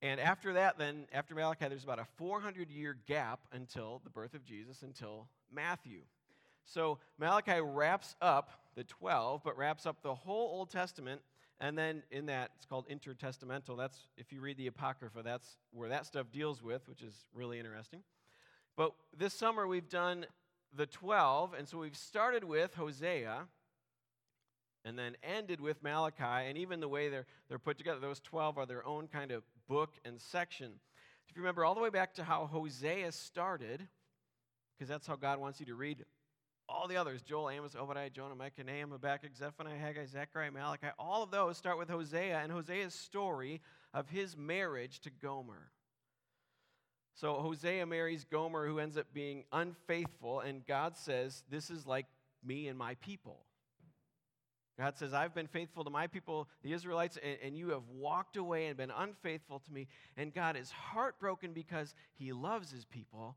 And 0.00 0.20
after 0.20 0.52
that, 0.52 0.78
then, 0.78 1.06
after 1.12 1.34
Malachi, 1.34 1.66
there's 1.68 1.82
about 1.82 1.98
a 1.98 2.06
400 2.18 2.70
year 2.70 2.96
gap 3.08 3.40
until 3.50 4.00
the 4.04 4.10
birth 4.10 4.34
of 4.34 4.44
Jesus, 4.44 4.82
until 4.82 5.26
Matthew. 5.52 6.02
So 6.68 6.98
Malachi 7.18 7.60
wraps 7.60 8.14
up 8.20 8.50
the 8.74 8.84
12, 8.84 9.42
but 9.44 9.56
wraps 9.56 9.86
up 9.86 10.02
the 10.02 10.14
whole 10.14 10.50
Old 10.58 10.70
Testament 10.70 11.20
and 11.60 11.76
then 11.76 12.02
in 12.10 12.26
that, 12.26 12.52
it's 12.56 12.66
called 12.66 12.86
intertestamental. 12.88 13.76
That's, 13.76 13.98
if 14.16 14.32
you 14.32 14.40
read 14.40 14.56
the 14.58 14.68
Apocrypha, 14.68 15.22
that's 15.24 15.56
where 15.72 15.88
that 15.88 16.06
stuff 16.06 16.30
deals 16.32 16.62
with, 16.62 16.88
which 16.88 17.02
is 17.02 17.26
really 17.34 17.58
interesting. 17.58 18.00
But 18.76 18.92
this 19.16 19.34
summer 19.34 19.66
we've 19.66 19.88
done 19.88 20.26
the 20.76 20.86
12, 20.86 21.54
and 21.54 21.66
so 21.66 21.78
we've 21.78 21.96
started 21.96 22.44
with 22.44 22.74
Hosea 22.74 23.48
and 24.84 24.96
then 24.96 25.16
ended 25.24 25.60
with 25.60 25.82
Malachi, 25.82 26.48
and 26.48 26.56
even 26.56 26.78
the 26.78 26.88
way 26.88 27.08
they're, 27.08 27.26
they're 27.48 27.58
put 27.58 27.76
together, 27.76 27.98
those 27.98 28.20
12 28.20 28.56
are 28.56 28.66
their 28.66 28.86
own 28.86 29.08
kind 29.08 29.32
of 29.32 29.42
book 29.68 29.94
and 30.04 30.20
section. 30.20 30.74
If 31.28 31.36
you 31.36 31.42
remember 31.42 31.64
all 31.64 31.74
the 31.74 31.80
way 31.80 31.90
back 31.90 32.14
to 32.14 32.24
how 32.24 32.46
Hosea 32.46 33.10
started, 33.10 33.88
because 34.76 34.88
that's 34.88 35.08
how 35.08 35.16
God 35.16 35.40
wants 35.40 35.58
you 35.58 35.66
to 35.66 35.74
read 35.74 36.04
all 36.68 36.86
the 36.86 36.96
others 36.96 37.22
Joel, 37.22 37.50
Amos, 37.50 37.74
Obadiah, 37.74 38.10
Jonah, 38.10 38.34
Micah, 38.34 38.64
Nahum, 38.64 38.90
Habakkuk, 38.90 39.34
Zephaniah, 39.36 39.78
Haggai, 39.78 40.06
Zechariah, 40.06 40.50
Malachi 40.50 40.88
all 40.98 41.22
of 41.22 41.30
those 41.30 41.56
start 41.56 41.78
with 41.78 41.88
Hosea 41.88 42.40
and 42.42 42.52
Hosea's 42.52 42.94
story 42.94 43.60
of 43.94 44.08
his 44.08 44.36
marriage 44.36 45.00
to 45.00 45.10
Gomer. 45.10 45.70
So 47.14 47.34
Hosea 47.34 47.84
marries 47.86 48.24
Gomer, 48.24 48.66
who 48.66 48.78
ends 48.78 48.96
up 48.96 49.06
being 49.12 49.44
unfaithful, 49.50 50.40
and 50.40 50.64
God 50.66 50.96
says, 50.96 51.42
This 51.50 51.68
is 51.70 51.86
like 51.86 52.06
me 52.44 52.68
and 52.68 52.78
my 52.78 52.94
people. 52.96 53.40
God 54.78 54.96
says, 54.96 55.12
I've 55.12 55.34
been 55.34 55.48
faithful 55.48 55.82
to 55.82 55.90
my 55.90 56.06
people, 56.06 56.48
the 56.62 56.72
Israelites, 56.72 57.18
and, 57.20 57.36
and, 57.42 57.58
you 57.58 57.70
have 57.70 57.82
walked 57.92 58.36
away 58.36 58.66
and 58.66 58.76
been 58.76 58.92
unfaithful 58.96 59.58
to 59.58 59.72
me. 59.72 59.88
And 60.16 60.32
God 60.32 60.56
is 60.56 60.70
heartbroken 60.70 61.52
because 61.52 61.96
he 62.14 62.32
loves 62.32 62.70
his 62.70 62.84
people, 62.84 63.34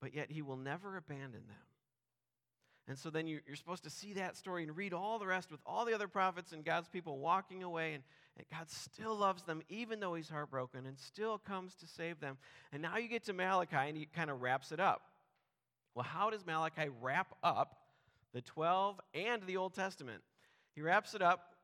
but 0.00 0.14
yet 0.14 0.30
he 0.30 0.42
will 0.42 0.56
never 0.56 0.96
abandon 0.96 1.42
them. 1.48 1.69
And 2.90 2.98
so 2.98 3.08
then 3.08 3.28
you're 3.28 3.40
supposed 3.54 3.84
to 3.84 3.90
see 3.90 4.14
that 4.14 4.36
story 4.36 4.64
and 4.64 4.76
read 4.76 4.92
all 4.92 5.20
the 5.20 5.26
rest 5.26 5.52
with 5.52 5.60
all 5.64 5.84
the 5.84 5.94
other 5.94 6.08
prophets 6.08 6.50
and 6.50 6.64
God's 6.64 6.88
people 6.88 7.18
walking 7.18 7.62
away. 7.62 7.94
And, 7.94 8.02
and 8.36 8.44
God 8.50 8.68
still 8.68 9.14
loves 9.14 9.44
them, 9.44 9.62
even 9.68 10.00
though 10.00 10.14
He's 10.14 10.28
heartbroken, 10.28 10.86
and 10.86 10.98
still 10.98 11.38
comes 11.38 11.76
to 11.76 11.86
save 11.86 12.18
them. 12.18 12.36
And 12.72 12.82
now 12.82 12.96
you 12.96 13.06
get 13.06 13.22
to 13.26 13.32
Malachi, 13.32 13.76
and 13.76 13.96
He 13.96 14.06
kind 14.06 14.28
of 14.28 14.42
wraps 14.42 14.72
it 14.72 14.80
up. 14.80 15.02
Well, 15.94 16.02
how 16.02 16.30
does 16.30 16.44
Malachi 16.44 16.88
wrap 17.00 17.32
up 17.44 17.76
the 18.34 18.40
12 18.40 19.00
and 19.14 19.40
the 19.46 19.56
Old 19.56 19.72
Testament? 19.72 20.24
He 20.74 20.82
wraps 20.82 21.14
it 21.14 21.22
up 21.22 21.54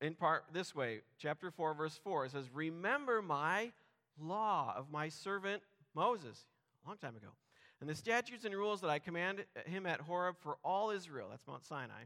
in 0.00 0.14
part 0.14 0.44
this 0.52 0.72
way 0.72 1.00
chapter 1.18 1.50
4, 1.50 1.74
verse 1.74 1.98
4. 2.04 2.26
It 2.26 2.30
says, 2.30 2.44
Remember 2.54 3.22
my 3.22 3.72
law 4.20 4.72
of 4.76 4.92
my 4.92 5.08
servant 5.08 5.64
Moses, 5.96 6.46
a 6.84 6.88
long 6.88 6.98
time 6.98 7.16
ago 7.16 7.30
and 7.80 7.88
the 7.88 7.94
statutes 7.94 8.44
and 8.44 8.54
rules 8.54 8.80
that 8.80 8.90
I 8.90 8.98
command 8.98 9.44
him 9.66 9.86
at 9.86 10.00
Horeb 10.00 10.36
for 10.40 10.56
all 10.64 10.90
Israel, 10.90 11.28
that's 11.30 11.46
Mount 11.46 11.64
Sinai. 11.64 12.04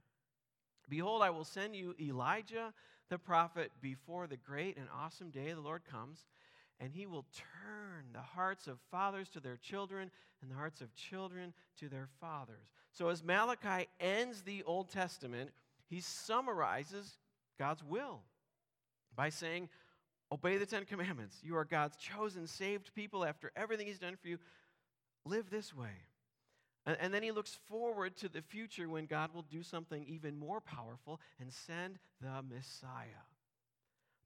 Behold, 0.88 1.22
I 1.22 1.30
will 1.30 1.44
send 1.44 1.76
you 1.76 1.94
Elijah 2.00 2.72
the 3.08 3.18
prophet 3.18 3.70
before 3.80 4.26
the 4.26 4.36
great 4.36 4.76
and 4.76 4.86
awesome 4.94 5.30
day 5.30 5.52
the 5.52 5.60
Lord 5.60 5.82
comes, 5.84 6.26
and 6.80 6.92
he 6.92 7.06
will 7.06 7.26
turn 7.36 8.06
the 8.12 8.20
hearts 8.20 8.66
of 8.66 8.78
fathers 8.90 9.28
to 9.30 9.40
their 9.40 9.56
children 9.56 10.10
and 10.42 10.50
the 10.50 10.56
hearts 10.56 10.80
of 10.80 10.94
children 10.94 11.52
to 11.78 11.88
their 11.88 12.08
fathers. 12.20 12.72
So, 12.92 13.08
as 13.08 13.22
Malachi 13.22 13.88
ends 14.00 14.42
the 14.42 14.64
Old 14.64 14.90
Testament, 14.90 15.50
he 15.88 16.00
summarizes 16.00 17.18
God's 17.58 17.84
will 17.84 18.20
by 19.14 19.28
saying, 19.28 19.68
Obey 20.32 20.58
the 20.58 20.66
Ten 20.66 20.84
Commandments. 20.84 21.38
You 21.42 21.56
are 21.56 21.64
God's 21.64 21.96
chosen, 21.96 22.46
saved 22.46 22.94
people 22.94 23.24
after 23.24 23.50
everything 23.56 23.86
He's 23.86 23.98
done 23.98 24.16
for 24.20 24.28
you 24.28 24.38
live 25.30 25.50
this 25.50 25.74
way. 25.74 25.88
And, 26.86 26.96
and 27.00 27.14
then 27.14 27.22
he 27.22 27.30
looks 27.30 27.58
forward 27.68 28.16
to 28.18 28.28
the 28.28 28.42
future 28.42 28.88
when 28.88 29.06
God 29.06 29.32
will 29.34 29.42
do 29.42 29.62
something 29.62 30.04
even 30.08 30.38
more 30.38 30.60
powerful 30.60 31.20
and 31.40 31.52
send 31.52 31.98
the 32.20 32.42
Messiah. 32.42 33.24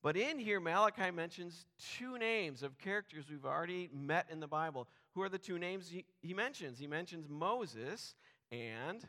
But 0.03 0.17
in 0.17 0.39
here, 0.39 0.61
Malachi 0.61 1.11
mentions 1.11 1.65
two 1.97 2.19
names 2.19 2.63
of 2.63 2.77
characters 2.79 3.25
we've 3.31 3.47
already 3.47 3.89
met 3.93 4.27
in 4.31 4.39
the 4.39 4.47
Bible. 4.47 4.87
Who 5.15 5.23
are 5.23 5.31
the 5.31 5.39
two 5.39 5.59
names 5.59 5.89
he, 5.89 6.05
he 6.21 6.35
mentions? 6.35 6.79
He 6.79 6.87
mentions 6.87 7.29
Moses 7.29 8.15
and 8.53 9.03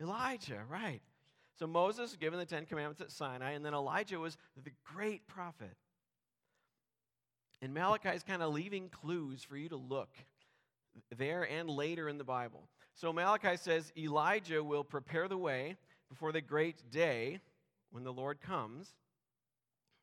Elijah, 0.00 0.60
right? 0.68 1.00
So 1.58 1.66
Moses 1.66 2.10
was 2.10 2.16
given 2.16 2.38
the 2.38 2.44
Ten 2.44 2.66
Commandments 2.66 3.00
at 3.00 3.10
Sinai, 3.10 3.52
and 3.52 3.64
then 3.64 3.72
Elijah 3.72 4.18
was 4.18 4.36
the 4.62 4.72
great 4.84 5.26
prophet. 5.26 5.76
And 7.62 7.72
Malachi 7.72 8.10
is 8.10 8.22
kind 8.22 8.42
of 8.42 8.52
leaving 8.52 8.90
clues 8.90 9.42
for 9.42 9.56
you 9.56 9.70
to 9.70 9.76
look 9.76 10.10
there 11.16 11.42
and 11.42 11.68
later 11.68 12.08
in 12.08 12.18
the 12.18 12.24
Bible. 12.24 12.68
So 12.94 13.12
Malachi 13.12 13.56
says 13.56 13.92
Elijah 13.96 14.62
will 14.62 14.84
prepare 14.84 15.28
the 15.28 15.38
way 15.38 15.76
before 16.08 16.32
the 16.32 16.40
great 16.40 16.90
day 16.90 17.40
when 17.90 18.04
the 18.04 18.12
Lord 18.12 18.40
comes. 18.40 18.94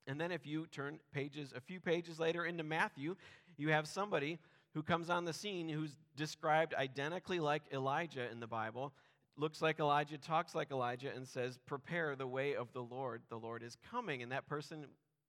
And 0.06 0.20
then 0.20 0.32
if 0.32 0.46
you 0.46 0.68
turn 0.68 1.00
pages 1.14 1.54
a 1.56 1.62
few 1.62 1.80
pages 1.80 2.20
later 2.20 2.46
into 2.46 2.64
Matthew, 2.64 3.16
you 3.58 3.70
have 3.70 3.88
somebody 3.88 4.40
who 4.74 4.84
comes 4.84 5.10
on 5.10 5.26
the 5.26 5.34
scene 5.34 5.70
who's 5.70 5.96
described 6.16 6.74
identically 6.74 7.40
like 7.40 7.62
Elijah 7.72 8.30
in 8.32 8.40
the 8.40 8.48
Bible, 8.48 8.94
looks 9.38 9.62
like 9.62 9.80
Elijah, 9.80 10.18
talks 10.18 10.54
like 10.56 10.72
Elijah 10.72 11.12
and 11.16 11.28
says, 11.28 11.58
"Prepare 11.66 12.16
the 12.16 12.28
way 12.28 12.56
of 12.56 12.74
the 12.74 12.84
Lord. 12.84 13.22
The 13.30 13.40
Lord 13.40 13.64
is 13.64 13.78
coming." 13.90 14.22
And 14.22 14.32
that 14.32 14.46
person 14.48 14.88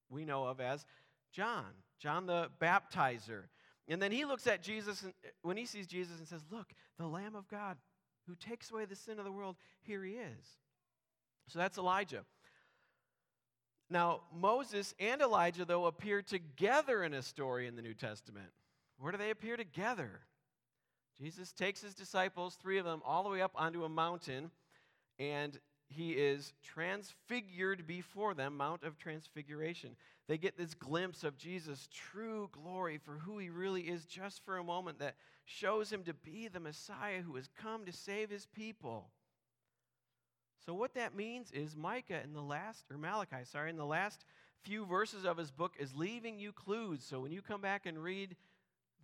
we 0.08 0.24
know 0.24 0.44
of 0.44 0.60
as 0.60 0.84
John, 1.30 1.72
John 1.98 2.26
the 2.26 2.50
baptizer. 2.60 3.48
And 3.88 4.00
then 4.00 4.12
he 4.12 4.24
looks 4.24 4.46
at 4.46 4.62
Jesus 4.62 5.02
and, 5.02 5.12
when 5.42 5.56
he 5.56 5.66
sees 5.66 5.86
Jesus 5.86 6.18
and 6.18 6.26
says, 6.26 6.42
Look, 6.50 6.68
the 6.98 7.06
Lamb 7.06 7.34
of 7.34 7.48
God 7.48 7.76
who 8.26 8.34
takes 8.34 8.70
away 8.70 8.86
the 8.86 8.96
sin 8.96 9.18
of 9.18 9.24
the 9.24 9.32
world, 9.32 9.56
here 9.82 10.02
he 10.02 10.12
is. 10.12 10.58
So 11.48 11.58
that's 11.58 11.76
Elijah. 11.76 12.24
Now, 13.90 14.22
Moses 14.34 14.94
and 14.98 15.20
Elijah, 15.20 15.64
though, 15.64 15.86
appear 15.86 16.22
together 16.22 17.04
in 17.04 17.12
a 17.12 17.22
story 17.22 17.66
in 17.66 17.76
the 17.76 17.82
New 17.82 17.94
Testament. 17.94 18.48
Where 18.98 19.12
do 19.12 19.18
they 19.18 19.30
appear 19.30 19.56
together? 19.56 20.20
Jesus 21.18 21.52
takes 21.52 21.82
his 21.82 21.94
disciples, 21.94 22.56
three 22.60 22.78
of 22.78 22.84
them, 22.84 23.02
all 23.04 23.22
the 23.22 23.28
way 23.28 23.42
up 23.42 23.52
onto 23.54 23.84
a 23.84 23.88
mountain, 23.88 24.50
and 25.18 25.58
he 25.86 26.12
is 26.12 26.52
transfigured 26.62 27.86
before 27.86 28.34
them, 28.34 28.56
Mount 28.56 28.82
of 28.82 28.98
Transfiguration. 28.98 29.96
They 30.26 30.38
get 30.38 30.56
this 30.56 30.74
glimpse 30.74 31.22
of 31.22 31.36
Jesus' 31.36 31.88
true 31.92 32.48
glory 32.52 32.98
for 32.98 33.12
who 33.12 33.38
he 33.38 33.50
really 33.50 33.82
is 33.82 34.04
just 34.06 34.44
for 34.44 34.56
a 34.56 34.64
moment 34.64 34.98
that 34.98 35.16
shows 35.44 35.92
him 35.92 36.02
to 36.04 36.14
be 36.14 36.48
the 36.48 36.60
Messiah 36.60 37.20
who 37.20 37.36
has 37.36 37.48
come 37.60 37.84
to 37.84 37.92
save 37.92 38.30
his 38.30 38.46
people. 38.46 39.10
So, 40.64 40.72
what 40.72 40.94
that 40.94 41.14
means 41.14 41.52
is 41.52 41.76
Micah 41.76 42.22
in 42.24 42.32
the 42.32 42.40
last, 42.40 42.84
or 42.90 42.96
Malachi, 42.96 43.44
sorry, 43.44 43.68
in 43.68 43.76
the 43.76 43.84
last 43.84 44.24
few 44.62 44.86
verses 44.86 45.26
of 45.26 45.36
his 45.36 45.50
book 45.50 45.74
is 45.78 45.94
leaving 45.94 46.38
you 46.38 46.52
clues. 46.52 47.04
So, 47.04 47.20
when 47.20 47.32
you 47.32 47.42
come 47.42 47.60
back 47.60 47.84
and 47.84 48.02
read 48.02 48.34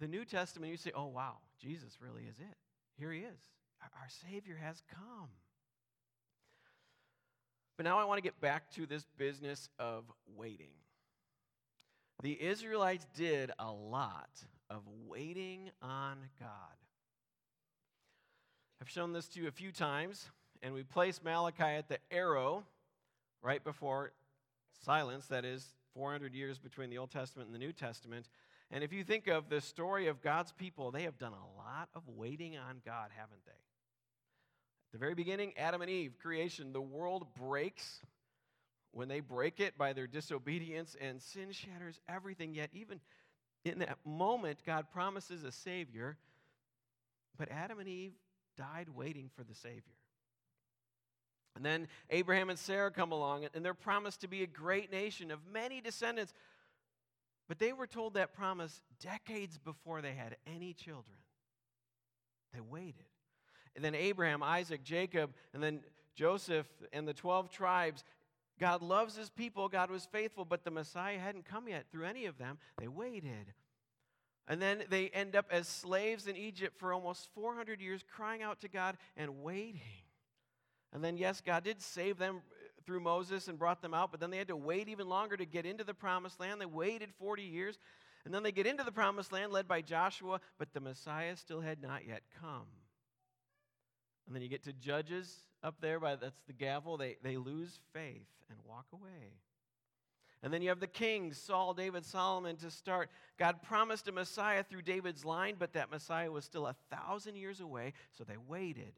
the 0.00 0.08
New 0.08 0.24
Testament, 0.24 0.70
you 0.70 0.78
say, 0.78 0.92
oh, 0.94 1.08
wow, 1.08 1.36
Jesus 1.60 1.98
really 2.00 2.22
is 2.22 2.38
it. 2.38 2.56
Here 2.98 3.12
he 3.12 3.20
is. 3.20 3.40
Our 3.82 4.08
Savior 4.08 4.58
has 4.62 4.82
come. 4.90 5.28
But 7.80 7.86
now 7.86 7.98
I 7.98 8.04
want 8.04 8.18
to 8.18 8.22
get 8.22 8.38
back 8.42 8.70
to 8.72 8.84
this 8.84 9.06
business 9.16 9.70
of 9.78 10.04
waiting. 10.36 10.68
The 12.22 12.38
Israelites 12.38 13.06
did 13.16 13.52
a 13.58 13.72
lot 13.72 14.28
of 14.68 14.82
waiting 15.08 15.70
on 15.80 16.18
God. 16.38 16.76
I've 18.82 18.90
shown 18.90 19.14
this 19.14 19.28
to 19.28 19.40
you 19.40 19.48
a 19.48 19.50
few 19.50 19.72
times, 19.72 20.28
and 20.62 20.74
we 20.74 20.82
place 20.82 21.22
Malachi 21.24 21.62
at 21.62 21.88
the 21.88 21.96
arrow 22.10 22.64
right 23.42 23.64
before 23.64 24.12
silence, 24.84 25.28
that 25.28 25.46
is, 25.46 25.66
400 25.94 26.34
years 26.34 26.58
between 26.58 26.90
the 26.90 26.98
Old 26.98 27.10
Testament 27.10 27.46
and 27.46 27.54
the 27.54 27.66
New 27.66 27.72
Testament. 27.72 28.28
And 28.70 28.84
if 28.84 28.92
you 28.92 29.04
think 29.04 29.26
of 29.26 29.48
the 29.48 29.62
story 29.62 30.06
of 30.08 30.20
God's 30.20 30.52
people, 30.52 30.90
they 30.90 31.04
have 31.04 31.16
done 31.16 31.32
a 31.32 31.58
lot 31.58 31.88
of 31.94 32.02
waiting 32.14 32.58
on 32.58 32.82
God, 32.84 33.08
haven't 33.16 33.46
they? 33.46 33.52
The 34.92 34.98
very 34.98 35.14
beginning, 35.14 35.52
Adam 35.56 35.82
and 35.82 35.90
Eve, 35.90 36.14
creation, 36.20 36.72
the 36.72 36.80
world 36.80 37.26
breaks. 37.38 38.00
When 38.92 39.06
they 39.06 39.20
break 39.20 39.60
it 39.60 39.78
by 39.78 39.92
their 39.92 40.08
disobedience, 40.08 40.96
and 41.00 41.22
sin 41.22 41.52
shatters 41.52 42.00
everything, 42.08 42.54
yet, 42.54 42.70
even 42.72 43.00
in 43.64 43.78
that 43.78 43.98
moment, 44.04 44.58
God 44.66 44.86
promises 44.92 45.44
a 45.44 45.52
Savior. 45.52 46.16
But 47.38 47.52
Adam 47.52 47.78
and 47.78 47.88
Eve 47.88 48.14
died 48.56 48.88
waiting 48.94 49.30
for 49.36 49.44
the 49.44 49.54
Savior. 49.54 49.94
And 51.54 51.64
then 51.64 51.88
Abraham 52.10 52.50
and 52.50 52.58
Sarah 52.58 52.90
come 52.90 53.12
along, 53.12 53.46
and 53.54 53.64
they're 53.64 53.74
promised 53.74 54.22
to 54.22 54.28
be 54.28 54.42
a 54.42 54.46
great 54.46 54.90
nation 54.90 55.30
of 55.30 55.38
many 55.52 55.80
descendants. 55.80 56.32
But 57.48 57.58
they 57.58 57.72
were 57.72 57.86
told 57.86 58.14
that 58.14 58.32
promise 58.32 58.80
decades 59.00 59.58
before 59.58 60.02
they 60.02 60.12
had 60.12 60.36
any 60.46 60.72
children. 60.72 61.16
They 62.52 62.60
waited. 62.60 63.09
And 63.76 63.84
then 63.84 63.94
Abraham, 63.94 64.42
Isaac, 64.42 64.82
Jacob, 64.82 65.32
and 65.54 65.62
then 65.62 65.80
Joseph 66.14 66.66
and 66.92 67.06
the 67.06 67.14
12 67.14 67.50
tribes. 67.50 68.04
God 68.58 68.82
loves 68.82 69.16
his 69.16 69.30
people. 69.30 69.68
God 69.68 69.90
was 69.90 70.06
faithful, 70.06 70.44
but 70.44 70.64
the 70.64 70.70
Messiah 70.70 71.18
hadn't 71.18 71.46
come 71.46 71.68
yet 71.68 71.86
through 71.90 72.04
any 72.04 72.26
of 72.26 72.36
them. 72.36 72.58
They 72.78 72.88
waited. 72.88 73.54
And 74.46 74.60
then 74.60 74.82
they 74.90 75.08
end 75.08 75.36
up 75.36 75.46
as 75.50 75.68
slaves 75.68 76.26
in 76.26 76.36
Egypt 76.36 76.76
for 76.78 76.92
almost 76.92 77.28
400 77.34 77.80
years, 77.80 78.04
crying 78.14 78.42
out 78.42 78.60
to 78.60 78.68
God 78.68 78.96
and 79.16 79.42
waiting. 79.42 79.80
And 80.92 81.04
then, 81.04 81.16
yes, 81.16 81.40
God 81.40 81.64
did 81.64 81.80
save 81.80 82.18
them 82.18 82.36
uh, 82.36 82.82
through 82.84 83.00
Moses 83.00 83.46
and 83.46 83.58
brought 83.58 83.80
them 83.80 83.94
out, 83.94 84.10
but 84.10 84.18
then 84.18 84.30
they 84.30 84.38
had 84.38 84.48
to 84.48 84.56
wait 84.56 84.88
even 84.88 85.08
longer 85.08 85.36
to 85.36 85.46
get 85.46 85.66
into 85.66 85.84
the 85.84 85.94
promised 85.94 86.40
land. 86.40 86.60
They 86.60 86.66
waited 86.66 87.10
40 87.18 87.42
years, 87.42 87.78
and 88.24 88.34
then 88.34 88.42
they 88.42 88.50
get 88.50 88.66
into 88.66 88.82
the 88.82 88.90
promised 88.90 89.30
land 89.30 89.52
led 89.52 89.68
by 89.68 89.82
Joshua, 89.82 90.40
but 90.58 90.72
the 90.74 90.80
Messiah 90.80 91.36
still 91.36 91.60
had 91.60 91.80
not 91.80 92.06
yet 92.06 92.22
come. 92.40 92.66
And 94.26 94.34
then 94.34 94.42
you 94.42 94.48
get 94.48 94.64
to 94.64 94.72
Judges 94.72 95.34
up 95.62 95.76
there, 95.80 95.98
by 96.00 96.16
that's 96.16 96.42
the 96.46 96.52
gavel. 96.52 96.96
They, 96.96 97.16
they 97.22 97.36
lose 97.36 97.78
faith 97.92 98.28
and 98.48 98.58
walk 98.66 98.86
away. 98.92 99.34
And 100.42 100.52
then 100.52 100.62
you 100.62 100.70
have 100.70 100.80
the 100.80 100.86
kings, 100.86 101.36
Saul, 101.36 101.74
David, 101.74 102.06
Solomon 102.06 102.56
to 102.56 102.70
start. 102.70 103.10
God 103.38 103.62
promised 103.62 104.08
a 104.08 104.12
Messiah 104.12 104.62
through 104.62 104.82
David's 104.82 105.24
line, 105.24 105.56
but 105.58 105.74
that 105.74 105.90
Messiah 105.90 106.32
was 106.32 106.44
still 106.46 106.66
a 106.66 106.76
thousand 106.90 107.36
years 107.36 107.60
away, 107.60 107.92
so 108.16 108.24
they 108.24 108.38
waited. 108.48 108.92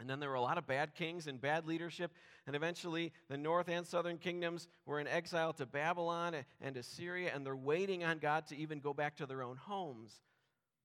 And 0.00 0.08
then 0.08 0.20
there 0.20 0.30
were 0.30 0.36
a 0.36 0.40
lot 0.40 0.58
of 0.58 0.66
bad 0.66 0.94
kings 0.94 1.26
and 1.26 1.40
bad 1.40 1.66
leadership. 1.66 2.12
And 2.46 2.54
eventually, 2.54 3.12
the 3.28 3.36
north 3.36 3.68
and 3.68 3.86
southern 3.86 4.16
kingdoms 4.16 4.68
were 4.86 5.00
in 5.00 5.08
exile 5.08 5.52
to 5.54 5.66
Babylon 5.66 6.36
and 6.60 6.74
to 6.76 6.82
Syria, 6.82 7.32
and 7.34 7.44
they're 7.44 7.56
waiting 7.56 8.04
on 8.04 8.18
God 8.18 8.46
to 8.46 8.56
even 8.56 8.78
go 8.78 8.94
back 8.94 9.16
to 9.16 9.26
their 9.26 9.42
own 9.42 9.56
homes. 9.56 10.20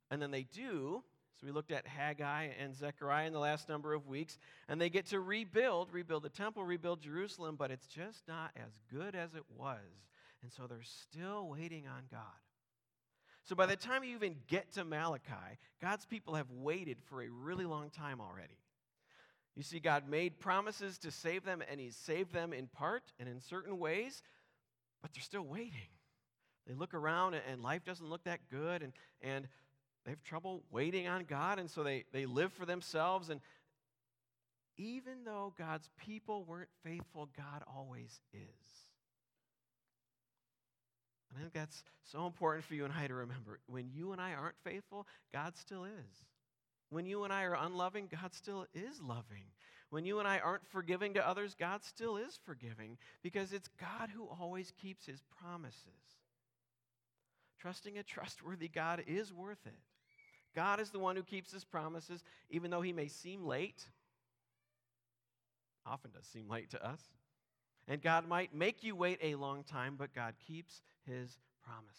And 0.10 0.22
then 0.22 0.32
they 0.32 0.44
do. 0.44 1.04
We 1.44 1.52
looked 1.52 1.72
at 1.72 1.86
Haggai 1.86 2.50
and 2.60 2.74
Zechariah 2.74 3.28
in 3.28 3.34
the 3.34 3.40
last 3.40 3.68
number 3.68 3.94
of 3.94 4.08
weeks, 4.08 4.38
and 4.70 4.80
they 4.80 4.90
get 4.90 5.08
to 5.08 5.20
rebuild, 5.20 5.90
rebuild 5.92 6.24
the 6.24 6.30
temple, 6.30 6.64
rebuild 6.64 7.02
Jerusalem, 7.02 7.56
but 7.58 7.70
it's 7.70 7.88
just 7.88 8.26
not 8.28 8.52
as 8.56 8.72
good 8.90 9.14
as 9.14 9.34
it 9.36 9.44
was. 9.58 9.80
And 10.42 10.52
so 10.52 10.68
they're 10.68 10.80
still 10.84 11.50
waiting 11.50 11.86
on 11.88 12.04
God. 12.10 12.22
So 13.44 13.56
by 13.56 13.66
the 13.66 13.76
time 13.76 14.06
you 14.06 14.16
even 14.16 14.38
get 14.48 14.72
to 14.74 14.86
Malachi, 14.86 15.60
God's 15.82 16.06
people 16.06 16.36
have 16.36 16.50
waited 16.50 16.98
for 17.10 17.22
a 17.22 17.30
really 17.30 17.66
long 17.66 17.90
time 17.90 18.22
already. 18.22 18.58
You 19.56 19.64
see, 19.64 19.80
God 19.80 20.08
made 20.08 20.40
promises 20.40 20.98
to 21.00 21.12
save 21.12 21.44
them, 21.44 21.62
and 21.70 21.80
He's 21.80 21.98
saved 21.98 22.34
them 22.34 22.54
in 22.54 22.68
part 22.68 23.04
and 23.20 23.28
in 23.28 23.42
certain 23.42 23.78
ways, 23.78 24.24
but 25.02 25.12
they're 25.14 25.22
still 25.22 25.44
waiting. 25.44 25.90
They 26.66 26.74
look 26.74 26.94
around, 26.94 27.36
and 27.36 27.62
life 27.62 27.84
doesn't 27.84 28.10
look 28.10 28.24
that 28.24 28.40
good, 28.50 28.82
and, 28.82 28.94
and 29.22 29.48
they 30.06 30.12
have 30.12 30.24
trouble 30.24 30.64
waiting 30.70 31.08
on 31.08 31.24
God, 31.24 31.60
and 31.60 31.70
so 31.70 31.84
they, 31.84 32.06
they 32.12 32.26
live 32.26 32.52
for 32.54 32.66
themselves. 32.66 33.30
And 33.30 33.40
even 34.78 35.24
though 35.26 35.54
God's 35.58 35.90
people 35.98 36.44
weren't 36.44 36.70
faithful, 36.84 37.30
God 37.38 37.64
always 37.74 38.20
is. 38.34 38.84
And 41.30 41.40
I 41.40 41.42
think 41.42 41.54
that's 41.54 41.84
so 42.04 42.26
important 42.26 42.66
for 42.66 42.76
you 42.76 42.84
and 42.84 42.94
I 42.94 43.08
to 43.08 43.14
remember. 43.14 43.60
When 43.68 43.90
you 43.92 44.12
and 44.12 44.22
I 44.22 44.34
aren't 44.34 44.60
faithful, 44.64 45.08
God 45.32 45.56
still 45.58 45.86
is. 45.86 46.26
When 46.90 47.06
you 47.06 47.24
and 47.24 47.34
I 47.34 47.44
are 47.44 47.58
unloving, 47.60 48.10
God 48.12 48.34
still 48.34 48.68
is 48.74 49.02
loving. 49.02 49.46
When 49.90 50.06
you 50.06 50.20
and 50.20 50.28
I 50.28 50.40
aren't 50.40 50.68
forgiving 50.68 51.14
to 51.14 51.28
others, 51.28 51.56
God 51.58 51.84
still 51.84 52.18
is 52.18 52.40
forgiving 52.46 52.98
because 53.22 53.54
it's 53.54 53.70
God 53.80 54.10
who 54.14 54.28
always 54.40 54.74
keeps 54.82 55.06
his 55.06 55.22
promises. 55.40 55.78
Trusting 57.60 57.98
a 57.98 58.04
trustworthy 58.04 58.68
God 58.68 59.04
is 59.08 59.32
worth 59.32 59.66
it. 59.66 59.74
God 60.56 60.80
is 60.80 60.92
the 60.92 61.00
one 61.00 61.16
who 61.16 61.24
keeps 61.24 61.52
his 61.52 61.64
promises, 61.64 62.24
even 62.50 62.72
though 62.72 62.82
he 62.82 62.94
may 62.94 63.08
seem 63.08 63.46
late. 63.46 63.84
Often 65.86 66.12
does 66.12 66.26
seem 66.26 66.50
late 66.50 66.70
to 66.72 66.86
us. 66.86 67.02
And 67.88 68.02
God 68.02 68.28
might 68.28 68.56
make 68.56 68.84
you 68.84 68.96
wait 68.96 69.20
a 69.22 69.36
long 69.36 69.64
time, 69.64 69.96
but 69.98 70.14
God 70.16 70.36
keeps 70.48 70.82
his 71.06 71.38
promises. 71.66 71.98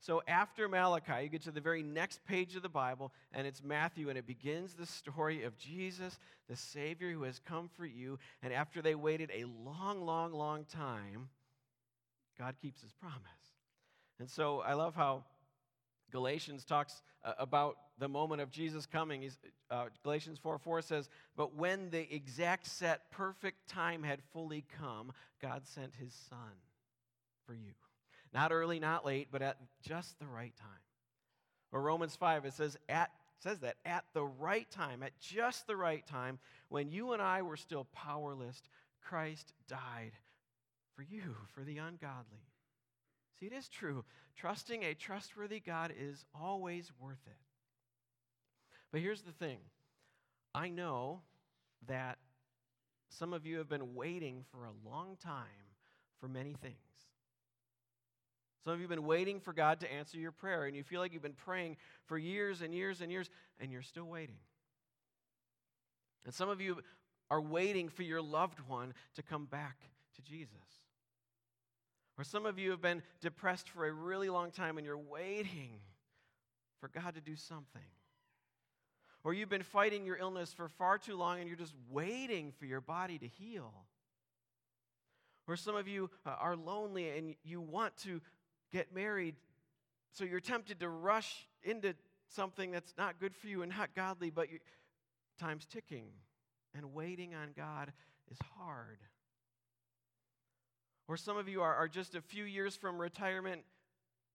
So 0.00 0.22
after 0.28 0.68
Malachi, 0.68 1.22
you 1.22 1.28
get 1.30 1.42
to 1.44 1.50
the 1.50 1.62
very 1.62 1.82
next 1.82 2.24
page 2.26 2.56
of 2.56 2.62
the 2.62 2.68
Bible, 2.68 3.10
and 3.32 3.46
it's 3.46 3.62
Matthew, 3.62 4.10
and 4.10 4.18
it 4.18 4.26
begins 4.26 4.74
the 4.74 4.84
story 4.84 5.44
of 5.44 5.56
Jesus, 5.56 6.18
the 6.46 6.56
Savior 6.56 7.10
who 7.10 7.22
has 7.22 7.38
come 7.38 7.70
for 7.74 7.86
you. 7.86 8.18
And 8.42 8.52
after 8.52 8.82
they 8.82 8.94
waited 8.94 9.30
a 9.32 9.46
long, 9.64 10.04
long, 10.04 10.32
long 10.32 10.66
time, 10.66 11.30
God 12.38 12.56
keeps 12.60 12.82
his 12.82 12.92
promise. 12.92 13.22
And 14.18 14.28
so 14.28 14.60
I 14.60 14.74
love 14.74 14.94
how 14.94 15.24
Galatians 16.14 16.64
talks 16.64 17.02
uh, 17.24 17.32
about 17.40 17.76
the 17.98 18.08
moment 18.08 18.40
of 18.40 18.48
Jesus 18.48 18.86
coming. 18.86 19.28
Uh, 19.68 19.86
Galatians 20.04 20.38
4 20.38 20.58
4 20.58 20.80
says, 20.80 21.08
But 21.36 21.56
when 21.56 21.90
the 21.90 22.14
exact 22.14 22.68
set, 22.68 23.10
perfect 23.10 23.68
time 23.68 24.04
had 24.04 24.20
fully 24.32 24.64
come, 24.78 25.10
God 25.42 25.66
sent 25.66 25.92
his 25.96 26.14
Son 26.30 26.38
for 27.44 27.52
you. 27.52 27.72
Not 28.32 28.52
early, 28.52 28.78
not 28.78 29.04
late, 29.04 29.26
but 29.32 29.42
at 29.42 29.56
just 29.82 30.16
the 30.20 30.26
right 30.26 30.54
time. 30.56 30.68
Or 31.72 31.82
Romans 31.82 32.14
5, 32.14 32.44
it 32.44 32.52
says, 32.52 32.78
at, 32.88 33.10
says 33.40 33.58
that 33.58 33.74
at 33.84 34.04
the 34.12 34.24
right 34.24 34.70
time, 34.70 35.02
at 35.02 35.18
just 35.18 35.66
the 35.66 35.76
right 35.76 36.06
time, 36.06 36.38
when 36.68 36.90
you 36.90 37.12
and 37.12 37.20
I 37.20 37.42
were 37.42 37.56
still 37.56 37.88
powerless, 37.92 38.62
Christ 39.02 39.52
died 39.66 40.12
for 40.94 41.02
you, 41.02 41.34
for 41.52 41.64
the 41.64 41.78
ungodly. 41.78 42.46
See, 43.44 43.54
it 43.54 43.56
is 43.56 43.68
true. 43.68 44.04
Trusting 44.36 44.82
a 44.84 44.94
trustworthy 44.94 45.60
God 45.60 45.92
is 45.98 46.24
always 46.34 46.90
worth 46.98 47.26
it. 47.26 47.36
But 48.90 49.00
here's 49.00 49.22
the 49.22 49.32
thing 49.32 49.58
I 50.54 50.68
know 50.68 51.20
that 51.86 52.18
some 53.08 53.32
of 53.32 53.46
you 53.46 53.58
have 53.58 53.68
been 53.68 53.94
waiting 53.94 54.44
for 54.50 54.64
a 54.64 54.88
long 54.88 55.16
time 55.22 55.44
for 56.20 56.28
many 56.28 56.54
things. 56.54 56.76
Some 58.64 58.72
of 58.72 58.78
you 58.78 58.84
have 58.84 58.90
been 58.90 59.06
waiting 59.06 59.40
for 59.40 59.52
God 59.52 59.80
to 59.80 59.92
answer 59.92 60.18
your 60.18 60.32
prayer, 60.32 60.64
and 60.64 60.74
you 60.74 60.82
feel 60.82 61.00
like 61.00 61.12
you've 61.12 61.22
been 61.22 61.32
praying 61.32 61.76
for 62.06 62.16
years 62.16 62.62
and 62.62 62.72
years 62.72 63.02
and 63.02 63.12
years, 63.12 63.28
and 63.60 63.70
you're 63.70 63.82
still 63.82 64.06
waiting. 64.06 64.38
And 66.24 66.32
some 66.32 66.48
of 66.48 66.62
you 66.62 66.78
are 67.30 67.42
waiting 67.42 67.90
for 67.90 68.04
your 68.04 68.22
loved 68.22 68.60
one 68.60 68.94
to 69.16 69.22
come 69.22 69.44
back 69.44 69.76
to 70.16 70.22
Jesus. 70.22 70.83
Or 72.16 72.24
some 72.24 72.46
of 72.46 72.58
you 72.58 72.70
have 72.70 72.80
been 72.80 73.02
depressed 73.20 73.68
for 73.68 73.86
a 73.86 73.92
really 73.92 74.28
long 74.28 74.50
time 74.50 74.78
and 74.78 74.86
you're 74.86 74.96
waiting 74.96 75.80
for 76.80 76.88
God 76.88 77.14
to 77.14 77.20
do 77.20 77.34
something. 77.34 77.82
Or 79.24 79.32
you've 79.32 79.48
been 79.48 79.62
fighting 79.62 80.04
your 80.04 80.16
illness 80.16 80.52
for 80.52 80.68
far 80.68 80.98
too 80.98 81.16
long 81.16 81.40
and 81.40 81.48
you're 81.48 81.56
just 81.56 81.74
waiting 81.90 82.52
for 82.52 82.66
your 82.66 82.80
body 82.80 83.18
to 83.18 83.26
heal. 83.26 83.72
Or 85.46 85.56
some 85.56 85.76
of 85.76 85.88
you 85.88 86.10
uh, 86.24 86.36
are 86.38 86.56
lonely 86.56 87.08
and 87.16 87.34
you 87.42 87.60
want 87.60 87.96
to 87.98 88.20
get 88.72 88.94
married, 88.94 89.36
so 90.10 90.24
you're 90.24 90.40
tempted 90.40 90.80
to 90.80 90.88
rush 90.88 91.46
into 91.62 91.94
something 92.28 92.70
that's 92.70 92.94
not 92.96 93.20
good 93.20 93.34
for 93.36 93.46
you 93.48 93.62
and 93.62 93.72
not 93.76 93.94
godly, 93.94 94.30
but 94.30 94.50
you, 94.50 94.58
time's 95.38 95.66
ticking, 95.66 96.06
and 96.74 96.94
waiting 96.94 97.34
on 97.34 97.50
God 97.56 97.92
is 98.30 98.38
hard. 98.58 98.98
Or 101.06 101.16
some 101.16 101.36
of 101.36 101.48
you 101.48 101.62
are, 101.62 101.74
are 101.74 101.88
just 101.88 102.14
a 102.14 102.20
few 102.22 102.44
years 102.44 102.74
from 102.76 102.98
retirement, 102.98 103.62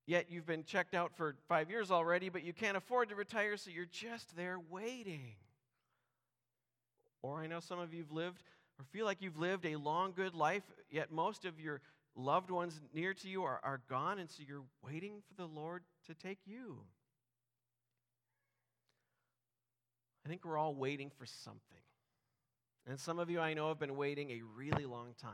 yet 0.06 0.28
you've 0.30 0.46
been 0.46 0.64
checked 0.64 0.94
out 0.94 1.16
for 1.16 1.36
five 1.48 1.70
years 1.70 1.90
already, 1.90 2.30
but 2.30 2.44
you 2.44 2.54
can't 2.54 2.78
afford 2.78 3.10
to 3.10 3.16
retire, 3.16 3.58
so 3.58 3.72
you're 3.72 3.86
just 3.86 4.36
there 4.36 4.58
waiting. 4.70 5.36
Or 7.22 7.40
I 7.40 7.48
know 7.48 7.60
some 7.60 7.80
of 7.80 7.94
you 7.94 8.04
have 8.04 8.12
lived 8.12 8.44
or 8.80 8.86
feel 8.86 9.06
like 9.06 9.22
you've 9.22 9.38
lived 9.38 9.66
a 9.66 9.76
long, 9.76 10.14
good 10.16 10.36
life, 10.36 10.64
yet 10.90 11.12
most 11.12 11.44
of 11.44 11.60
your 11.60 11.82
loved 12.16 12.52
ones 12.52 12.80
near 12.94 13.14
to 13.14 13.28
you 13.28 13.44
are, 13.44 13.60
are 13.64 13.82
gone, 13.90 14.20
and 14.20 14.30
so 14.30 14.44
you're 14.48 14.64
waiting 14.84 15.22
for 15.28 15.34
the 15.42 15.48
Lord 15.48 15.84
to 16.08 16.14
take 16.14 16.40
you. 16.46 16.78
I 20.26 20.30
think 20.30 20.46
we're 20.46 20.58
all 20.58 20.76
waiting 20.76 21.10
for 21.18 21.26
something. 21.26 21.62
And 22.88 23.00
some 23.00 23.20
of 23.20 23.30
you 23.30 23.40
I 23.40 23.54
know 23.54 23.68
have 23.70 23.80
been 23.80 23.96
waiting 23.98 24.32
a 24.32 24.42
really 24.56 24.86
long 24.86 25.14
time. 25.22 25.34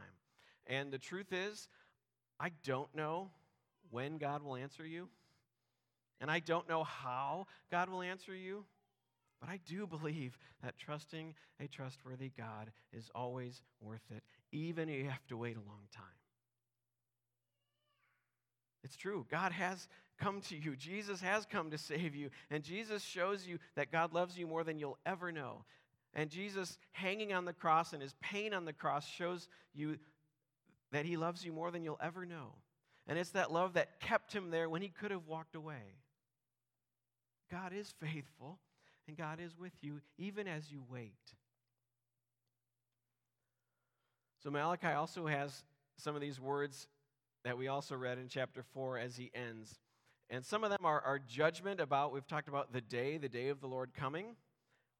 And 0.68 0.92
the 0.92 0.98
truth 0.98 1.32
is, 1.32 1.68
I 2.40 2.52
don't 2.64 2.94
know 2.96 3.30
when 3.92 4.18
God 4.18 4.44
will 4.44 4.56
answer 4.56 4.86
you. 4.86 5.08
And 6.22 6.32
I 6.32 6.40
don't 6.40 6.68
know 6.68 6.84
how 6.84 7.48
God 7.72 7.90
will 7.90 8.02
answer 8.02 8.36
you. 8.36 8.66
But 9.40 9.50
I 9.50 9.60
do 9.66 9.86
believe 9.86 10.38
that 10.64 10.78
trusting 10.78 11.36
a 11.60 11.68
trustworthy 11.68 12.32
God 12.38 12.72
is 12.94 13.10
always 13.14 13.62
worth 13.82 14.06
it, 14.16 14.24
even 14.52 14.90
if 14.90 14.96
you 14.96 15.10
have 15.10 15.28
to 15.28 15.38
wait 15.38 15.58
a 15.58 15.60
long 15.60 15.88
time. 15.94 16.06
It's 18.84 18.96
true. 18.96 19.26
God 19.30 19.52
has 19.52 19.88
come 20.20 20.42
to 20.42 20.56
you. 20.56 20.76
Jesus 20.76 21.20
has 21.22 21.46
come 21.46 21.72
to 21.72 21.78
save 21.78 22.16
you. 22.16 22.30
And 22.50 22.64
Jesus 22.64 23.04
shows 23.04 23.46
you 23.46 23.60
that 23.76 23.92
God 23.92 24.14
loves 24.14 24.38
you 24.38 24.48
more 24.48 24.64
than 24.64 24.80
you'll 24.80 25.00
ever 25.06 25.32
know. 25.32 25.66
And 26.14 26.30
Jesus 26.30 26.78
hanging 26.92 27.34
on 27.34 27.46
the 27.46 27.54
cross 27.54 27.92
and 27.94 28.02
his 28.02 28.16
pain 28.22 28.54
on 28.54 28.64
the 28.64 28.74
cross 28.74 29.06
shows 29.08 29.50
you 29.74 29.98
that 30.92 31.06
he 31.06 31.18
loves 31.18 31.46
you 31.46 31.52
more 31.52 31.72
than 31.72 31.84
you'll 31.84 32.00
ever 32.02 32.26
know. 32.26 32.54
And 33.08 33.20
it's 33.20 33.32
that 33.32 33.52
love 33.52 33.74
that 33.74 34.00
kept 34.00 34.34
him 34.34 34.50
there 34.50 34.70
when 34.70 34.82
he 34.82 34.90
could 34.90 35.12
have 35.12 35.28
walked 35.28 35.56
away. 35.56 36.00
God 37.52 37.74
is 37.74 37.94
faithful, 38.02 38.60
and 39.08 39.16
God 39.16 39.40
is 39.40 39.58
with 39.58 39.74
you 39.82 40.02
even 40.18 40.48
as 40.48 40.72
you 40.72 40.84
wait. 40.90 41.14
So 44.42 44.50
Malachi 44.50 44.88
also 44.88 45.28
has 45.28 45.64
some 45.98 46.16
of 46.16 46.22
these 46.22 46.40
words 46.40 46.88
that 47.44 47.58
we 47.58 47.68
also 47.68 47.96
read 47.96 48.18
in 48.18 48.28
chapter 48.28 48.64
4 48.74 48.98
as 48.98 49.16
he 49.16 49.32
ends. 49.34 49.80
And 50.30 50.44
some 50.44 50.64
of 50.64 50.72
them 50.72 50.84
are, 50.84 51.02
are 51.02 51.20
judgment 51.20 51.80
about, 51.80 52.12
we've 52.12 52.28
talked 52.28 52.48
about 52.48 52.74
the 52.74 52.82
day, 52.82 53.18
the 53.18 53.30
day 53.30 53.50
of 53.50 53.62
the 53.62 53.68
Lord 53.68 53.94
coming, 53.94 54.36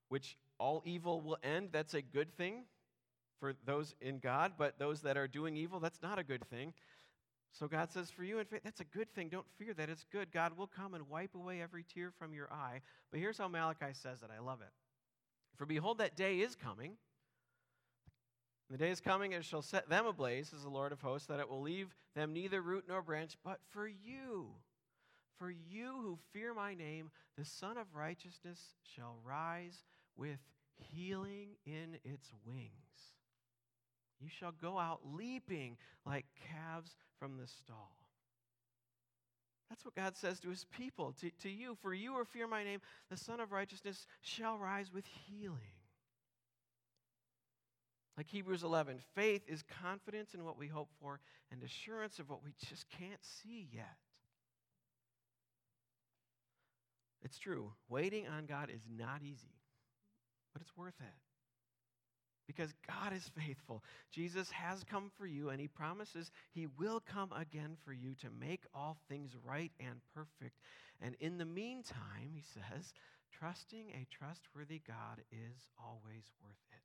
which 0.10 0.38
all 0.60 0.84
evil 0.86 1.22
will 1.22 1.38
end. 1.44 1.70
That's 1.72 1.96
a 1.96 2.02
good 2.02 2.36
thing 2.38 2.66
for 3.40 3.54
those 3.66 3.96
in 4.02 4.20
God, 4.20 4.54
but 4.58 4.80
those 4.80 5.02
that 5.02 5.18
are 5.18 5.28
doing 5.28 5.56
evil, 5.56 5.80
that's 5.80 6.02
not 6.02 6.20
a 6.20 6.24
good 6.24 6.48
thing. 6.50 6.74
So 7.52 7.68
God 7.68 7.92
says, 7.92 8.12
for 8.12 8.24
you 8.24 8.40
in 8.40 8.46
faith, 8.46 8.62
that's 8.64 8.82
a 8.82 8.86
good 8.86 9.14
thing. 9.14 9.30
Don't 9.30 9.46
fear 9.58 9.74
that. 9.74 9.90
It's 9.90 10.06
good. 10.12 10.32
God 10.32 10.58
will 10.58 10.68
come 10.68 10.94
and 10.94 11.08
wipe 11.10 11.36
away 11.36 11.62
every 11.62 11.84
tear 11.84 12.12
from 12.20 12.34
your 12.34 12.52
eye. 12.52 12.82
But 13.12 13.22
here's 13.22 13.38
how 13.38 13.48
Malachi 13.48 13.94
says 13.94 14.22
it. 14.24 14.30
I 14.36 14.42
love 14.42 14.60
it. 14.62 14.72
For 15.58 15.66
behold, 15.66 16.00
that 16.00 16.18
day 16.18 16.42
is 16.42 16.56
coming. 16.56 16.98
The 18.70 18.78
day 18.78 18.90
is 18.90 19.00
coming, 19.00 19.34
and 19.34 19.42
it 19.42 19.46
shall 19.46 19.62
set 19.62 19.90
them 19.90 20.06
ablaze, 20.06 20.50
says 20.50 20.64
the 20.64 20.70
Lord 20.70 20.92
of 20.92 21.00
hosts, 21.00 21.28
that 21.28 21.40
it 21.40 21.48
will 21.48 21.62
leave 21.62 21.96
them 22.16 22.34
neither 22.34 22.62
root 22.62 22.86
nor 22.90 23.02
branch. 23.02 23.38
But 23.44 23.60
for 23.70 23.88
you, 23.88 24.48
for 25.38 25.50
you 25.50 25.94
who 26.02 26.18
fear 26.34 26.54
my 26.54 26.74
name, 26.74 27.10
the 27.38 27.46
Sun 27.46 27.78
of 27.78 27.86
Righteousness 27.94 28.60
shall 28.96 29.18
rise 29.24 29.84
with 30.18 30.40
healing 30.76 31.50
in 31.66 32.00
its 32.04 32.34
wings. 32.46 33.15
You 34.22 34.30
shall 34.30 34.54
go 34.62 34.78
out 34.78 35.02
leaping 35.14 35.78
like 36.06 36.26
calves 36.50 36.96
from 37.20 37.38
the 37.38 37.48
stall. 37.48 37.98
That's 39.70 39.84
what 39.84 39.96
God 39.96 40.16
says 40.16 40.40
to 40.42 40.50
his 40.50 40.66
people, 40.78 41.14
to, 41.20 41.32
to 41.42 41.50
you. 41.50 41.76
For 41.82 41.94
you 41.94 42.14
who 42.14 42.24
fear 42.26 42.48
my 42.48 42.64
name, 42.64 42.82
the 43.10 43.18
Sun 43.18 43.40
of 43.40 43.52
Righteousness 43.52 44.06
shall 44.22 44.58
rise 44.58 44.92
with 44.94 45.06
healing. 45.28 45.58
Like 48.16 48.30
Hebrews 48.30 48.64
11, 48.64 49.00
faith 49.16 49.42
is 49.48 49.64
confidence 49.82 50.34
in 50.34 50.46
what 50.46 50.58
we 50.58 50.68
hope 50.68 50.90
for 51.02 51.20
and 51.52 51.62
assurance 51.64 52.20
of 52.20 52.30
what 52.30 52.44
we 52.44 52.54
just 52.70 52.86
can't 52.90 53.20
see 53.22 53.68
yet. 53.74 53.98
It's 57.24 57.40
true, 57.40 57.74
waiting 57.90 58.28
on 58.28 58.46
God 58.46 58.70
is 58.74 58.88
not 58.98 59.22
easy, 59.24 59.60
but 60.54 60.62
it's 60.62 60.78
worth 60.78 60.94
it 61.02 61.25
because 62.48 62.74
God 62.88 63.14
is 63.14 63.30
faithful. 63.38 63.84
Jesus 64.12 64.52
has 64.52 64.84
come 64.84 65.12
for 65.18 65.26
you, 65.26 65.50
and 65.50 65.60
He 65.60 65.68
promises 65.68 66.32
He 66.52 66.68
will 66.78 67.00
come 67.00 67.32
again 67.34 67.78
for 67.84 67.94
you 67.94 68.16
to 68.22 68.28
make 68.40 68.64
all 68.74 68.98
things 69.10 69.36
right 69.44 69.72
and 69.80 70.00
perfect. 70.14 70.60
And 71.02 71.16
in 71.20 71.38
the 71.38 71.46
meantime, 71.46 72.30
He 72.34 72.42
says, 72.42 72.94
trusting 73.32 73.92
a 73.92 74.08
trustworthy 74.16 74.82
God 74.88 75.22
is 75.32 75.66
always 75.80 76.32
worth 76.42 76.66
it. 76.72 76.82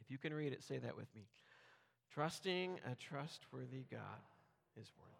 If 0.00 0.10
you 0.10 0.18
can 0.18 0.32
read 0.34 0.52
it, 0.52 0.62
say 0.62 0.78
that 0.78 0.96
with 0.96 1.14
me. 1.14 1.28
Trusting 2.12 2.80
a 2.90 2.94
trustworthy 2.94 3.84
God 3.90 4.22
is 4.80 4.90
worth 4.98 5.10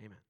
it. 0.00 0.04
Amen. 0.04 0.27